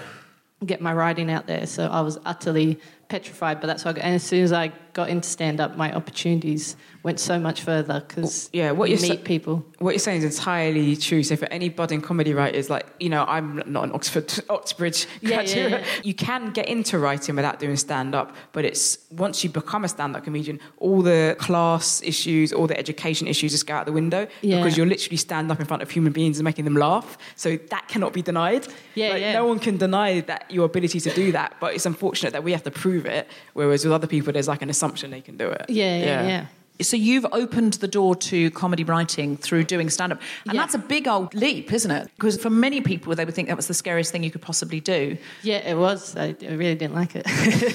[0.65, 1.67] get my writing out there.
[1.67, 2.79] So I was utterly
[3.09, 3.93] petrified, but that's why.
[3.93, 8.03] And as soon as I got into stand up, my opportunities went so much further
[8.09, 9.65] because yeah, what you you're meet sa- people.
[9.79, 11.23] What you're saying is entirely true.
[11.23, 15.29] So for any budding comedy writers, like you know, I'm not an Oxford, Oxbridge Yeah,
[15.29, 15.71] yeah, graduate.
[15.73, 15.85] yeah.
[16.03, 19.89] You can get into writing without doing stand up, but it's once you become a
[19.89, 23.93] stand up comedian, all the class issues, all the education issues just go out the
[23.93, 24.57] window Yeah.
[24.57, 27.19] because you're literally stand up in front of human beings and making them laugh.
[27.37, 28.67] So that cannot be denied.
[28.95, 29.33] Yeah, Like, yeah.
[29.35, 32.53] No one can deny that your ability to do that, but it's unfortunate that we
[32.53, 33.29] have to prove it.
[33.53, 35.67] Whereas with other people, there's like an assumption they can do it.
[35.69, 36.47] Yeah, yeah, yeah.
[36.83, 40.21] So you've opened the door to comedy writing through doing stand up.
[40.45, 40.61] And Yeah.
[40.61, 42.11] that's a big old leap, isn't it?
[42.17, 44.81] Because for many people, they would think that was the scariest thing you could possibly
[44.81, 45.17] do.
[45.43, 46.15] Yeah, it was.
[46.17, 47.27] I, I really didn't like it.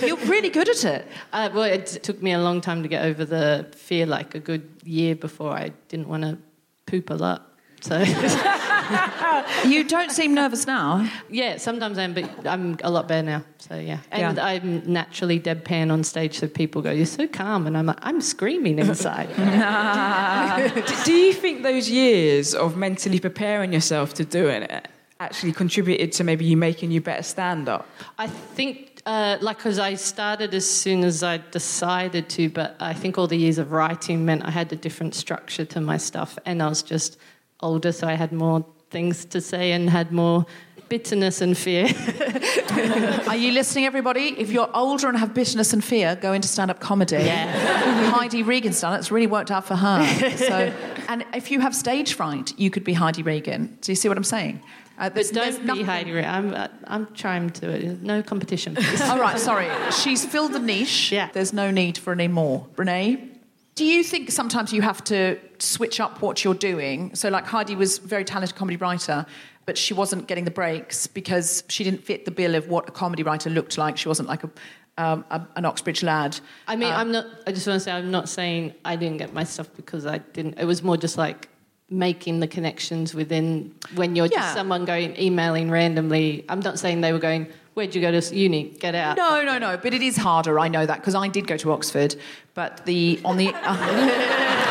[0.08, 1.08] You're really good at it.
[1.34, 4.40] Uh, well, it took me a long time to get over the fear, like a
[4.40, 6.38] good year before I didn't want to
[6.86, 7.51] poop a lot.
[7.82, 7.98] So,
[9.68, 11.10] You don't seem nervous now.
[11.30, 13.44] yeah, sometimes I am, but I'm a lot better now.
[13.58, 13.98] So, yeah.
[14.12, 14.46] And Yeah.
[14.46, 17.68] I'm naturally deadpan on stage, so people go, You're so calm.
[17.68, 19.30] And I'm like, I'm screaming inside.
[20.88, 24.88] D- do you think those years of mentally preparing yourself to doing it
[25.20, 27.88] actually contributed to maybe you making you better stand up?
[28.18, 32.94] I think, uh, like, because I started as soon as I decided to, but I
[32.94, 36.38] think all the years of writing meant I had a different structure to my stuff,
[36.46, 37.18] and I was just
[37.62, 40.46] older, so I had more things to say and had more
[40.90, 41.86] bitterness and fear.
[43.28, 44.36] Are you listening, everybody?
[44.38, 47.16] If you're older and have bitterness and fear, go into stand up comedy.
[47.16, 48.10] Yeah.
[48.12, 48.98] Heidi Regan's done it.
[48.98, 50.02] It's really worked out for her.
[50.38, 50.74] So,
[51.08, 53.78] and if you have stage fright, you could be Heidi Regan.
[53.82, 54.62] Do you see what I'm saying?
[54.98, 56.12] Uh, But don't be Heidi.
[56.12, 56.26] Ray.
[56.26, 57.94] I'm, uh, I'm trying to.
[58.06, 58.78] No competition.
[59.04, 59.70] All right, sorry.
[59.92, 61.12] She's filled the niche.
[61.12, 61.30] Yeah.
[61.32, 62.68] There's no need for any more.
[62.76, 63.31] Renee?
[63.76, 67.16] Do you think sometimes you have to switch up what you're doing?
[67.16, 69.26] So, like Heidi was a very talented comedy writer.
[69.66, 72.92] but she wasn't getting the breaks because she didn't fit the bill of what a
[72.92, 73.96] comedy writer looked like.
[73.96, 74.50] She wasn't like a,
[74.98, 76.38] um, a an Oxbridge lad.
[76.68, 77.26] I mean, I'm not.
[77.48, 80.18] I just want to say, I'm not saying I didn't get my stuff because I
[80.18, 80.58] didn't.
[80.60, 81.48] It was more just like
[81.90, 84.40] making the connections within when you're Yeah.
[84.40, 86.44] just someone going emailing randomly.
[86.50, 87.48] I'm not saying they were going.
[87.74, 88.64] Where'd you go to uni?
[88.80, 89.16] Get out.
[89.16, 89.78] No, no, no.
[89.78, 90.60] But it is harder.
[90.60, 92.16] I know that because I did go to Oxford.
[92.54, 93.48] But the on the.
[93.54, 94.71] Uh, and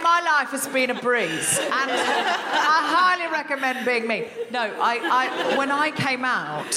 [0.00, 4.26] my life has been a breeze, and I highly recommend being me.
[4.50, 4.98] No, I,
[5.52, 6.74] I when I came out,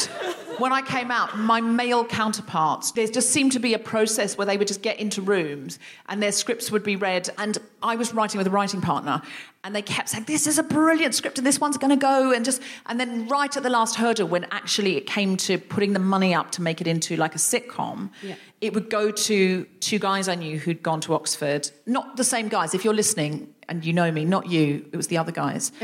[0.59, 4.45] when I came out, my male counterparts, there just seemed to be a process where
[4.45, 8.13] they would just get into rooms and their scripts would be read, and I was
[8.13, 9.21] writing with a writing partner,
[9.63, 12.31] and they kept saying, "This is a brilliant script, and this one's going to go,"
[12.31, 15.93] and just, and then right at the last hurdle, when actually it came to putting
[15.93, 18.35] the money up to make it into like a sitcom, Yeah.
[18.65, 21.69] It would go to two guys I knew who'd gone to Oxford.
[21.85, 22.73] Not the same guys.
[22.73, 25.71] If you're listening and you know me, not you, it was the other guys.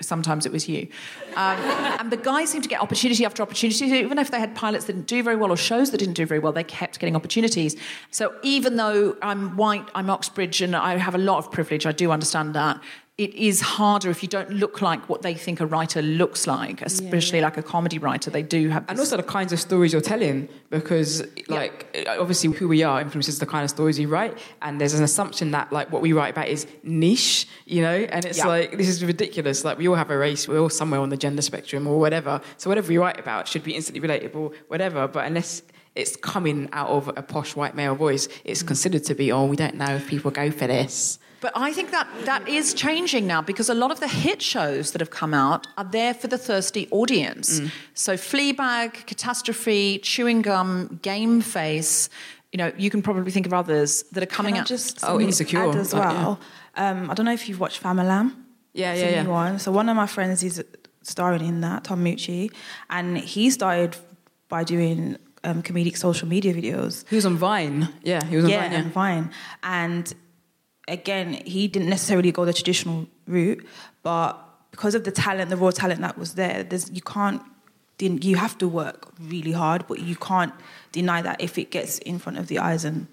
[0.00, 0.88] Sometimes it was you.
[1.36, 1.58] Um,
[1.98, 4.92] and the guys seemed to get opportunity after opportunity, even if they had pilots that
[4.92, 7.76] didn't do very well or shows that didn't do very well, they kept getting opportunities.
[8.10, 11.92] So even though I'm white, I'm Oxbridge, and I have a lot of privilege, I
[11.92, 12.82] do understand that.
[13.16, 16.82] It is harder if you don't look like what they think a writer looks like,
[16.82, 18.28] especially like a comedy writer.
[18.28, 18.84] They do have.
[18.88, 23.00] And also the kinds of stories you're telling, because like uh, obviously who we are
[23.00, 26.12] influences the kind of stories you write, and there's an assumption that like what we
[26.12, 28.48] write about is niche, you know, and it's Yeah.
[28.48, 29.64] like this is ridiculous.
[29.64, 32.40] Like we all have a race, we're all somewhere on the gender spectrum or whatever.
[32.56, 35.06] So whatever we write about should be instantly relatable, whatever.
[35.06, 35.62] But unless
[35.94, 38.66] it's coming out of a posh white male voice, it's mm.
[38.66, 41.20] considered to be oh we don't know if people go for this.
[41.44, 44.92] But I think that that is changing now because a lot of the hit shows
[44.92, 47.60] that have come out are there for the thirsty audience.
[47.92, 52.08] So Fleabag, Catastrophe, Chewing Gum, Game Face.
[52.50, 54.66] You know, you can probably think of others that are coming out.
[54.66, 55.98] just Oh, Insecure, as yeah.
[55.98, 56.40] well?
[56.76, 58.34] Um, I don't know if you've watched Famalam.
[58.72, 59.26] Yeah, It's yeah, yeah.
[59.26, 59.58] one.
[59.58, 60.64] So one of my friends is
[61.02, 62.50] starring in that, Tom Moutchi,
[62.88, 63.98] and he started
[64.48, 67.04] by doing um, comedic social media videos.
[67.10, 68.78] He was on Vine, yeah, he was on yeah, Vine, yeah.
[68.78, 69.30] and Vine.
[69.62, 70.14] And
[70.88, 73.66] again, he didn't necessarily go the traditional route,
[74.02, 74.32] but
[74.70, 77.42] because of the talent, the raw talent that was there, you can't.
[78.00, 80.52] You have to work really hard, but you can't
[80.90, 83.06] deny that if it gets in front of the eyes and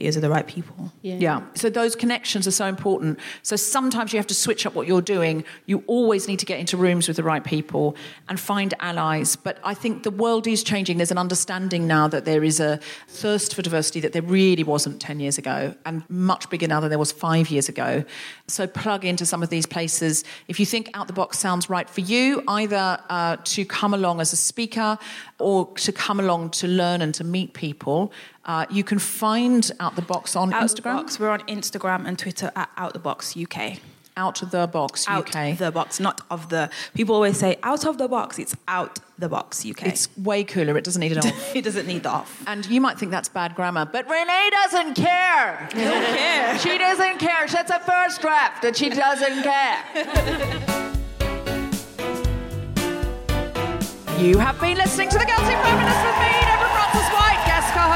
[0.00, 0.92] the ears of the right people.
[1.02, 1.16] Yeah.
[1.16, 1.42] yeah.
[1.54, 3.20] So those connections are so important.
[3.42, 5.44] So sometimes you have to switch up what you're doing.
[5.66, 7.96] You always need to get into rooms with the right people
[8.28, 9.36] and find allies.
[9.36, 10.96] But I think the world is changing.
[10.96, 12.78] There's an understanding now that there is a
[13.08, 16.88] thirst for diversity that there really wasn't 10 years ago and much bigger now than
[16.88, 18.02] there was five years ago.
[18.46, 20.24] So plug into some of these places.
[20.48, 24.20] If you think out the box sounds right for you, either uh, to come along
[24.20, 24.98] as a speaker
[25.38, 28.12] or to come along to learn and to meet people,
[28.44, 30.76] uh, you can find Out the Box on Out Instagram.
[30.76, 31.20] the box.
[31.20, 33.78] We're on Instagram and Twitter at Out the Box UK.
[34.16, 35.56] Out of the box, Out UK.
[35.56, 36.68] the box, not of the.
[36.94, 38.38] People always say out of the box.
[38.38, 39.86] It's out the box UK.
[39.86, 40.76] It's way cooler.
[40.76, 41.56] It doesn't need it off.
[41.56, 42.42] it doesn't need the off.
[42.46, 45.68] and you might think that's bad grammar, but Renee doesn't care.
[45.72, 46.58] Don't care.
[46.58, 47.46] She doesn't care.
[47.46, 49.84] That's a first draft, and she doesn't care.
[54.18, 56.69] you have been listening to The Guilty Feminist with me, Deborah Francis White,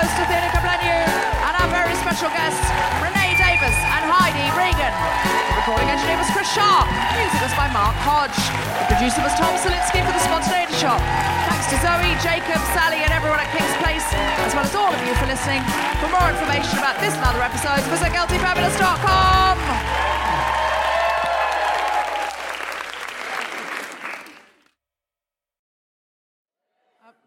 [0.04, 2.60] co-host of The and our very special guests,
[3.00, 4.92] Renee Davis and Heidi Regan.
[4.92, 6.84] The recording engineer was Chris Sharp.
[7.16, 8.36] Music was by Mark Hodge.
[8.84, 11.00] The producer was Tom Salinsky for The Spontaneity Shop.
[11.48, 14.04] Thanks to Zoe, Jacob, Sally, and everyone at King's Place,
[14.44, 15.64] as well as all of you for listening.
[16.04, 19.56] For more information about this and other episodes, visit guiltyfeminist.com.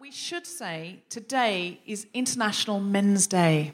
[0.07, 3.73] We should say today is International Men's Day.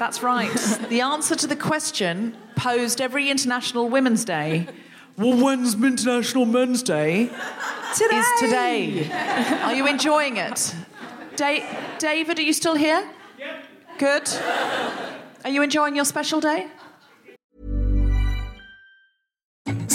[0.00, 0.50] That's right.
[0.88, 4.66] The answer to the question posed every International Women's Day.
[5.16, 7.26] Well, when's International Men's Day?
[7.96, 8.16] Today.
[8.16, 9.12] Is today.
[9.62, 10.74] Are you enjoying it?
[11.36, 11.64] Da-
[12.00, 13.08] David, are you still here?
[13.98, 14.28] Good.
[15.44, 16.66] Are you enjoying your special day?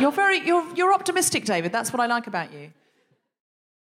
[0.00, 1.72] You're very you're you're optimistic, David.
[1.72, 2.70] That's what I like about you.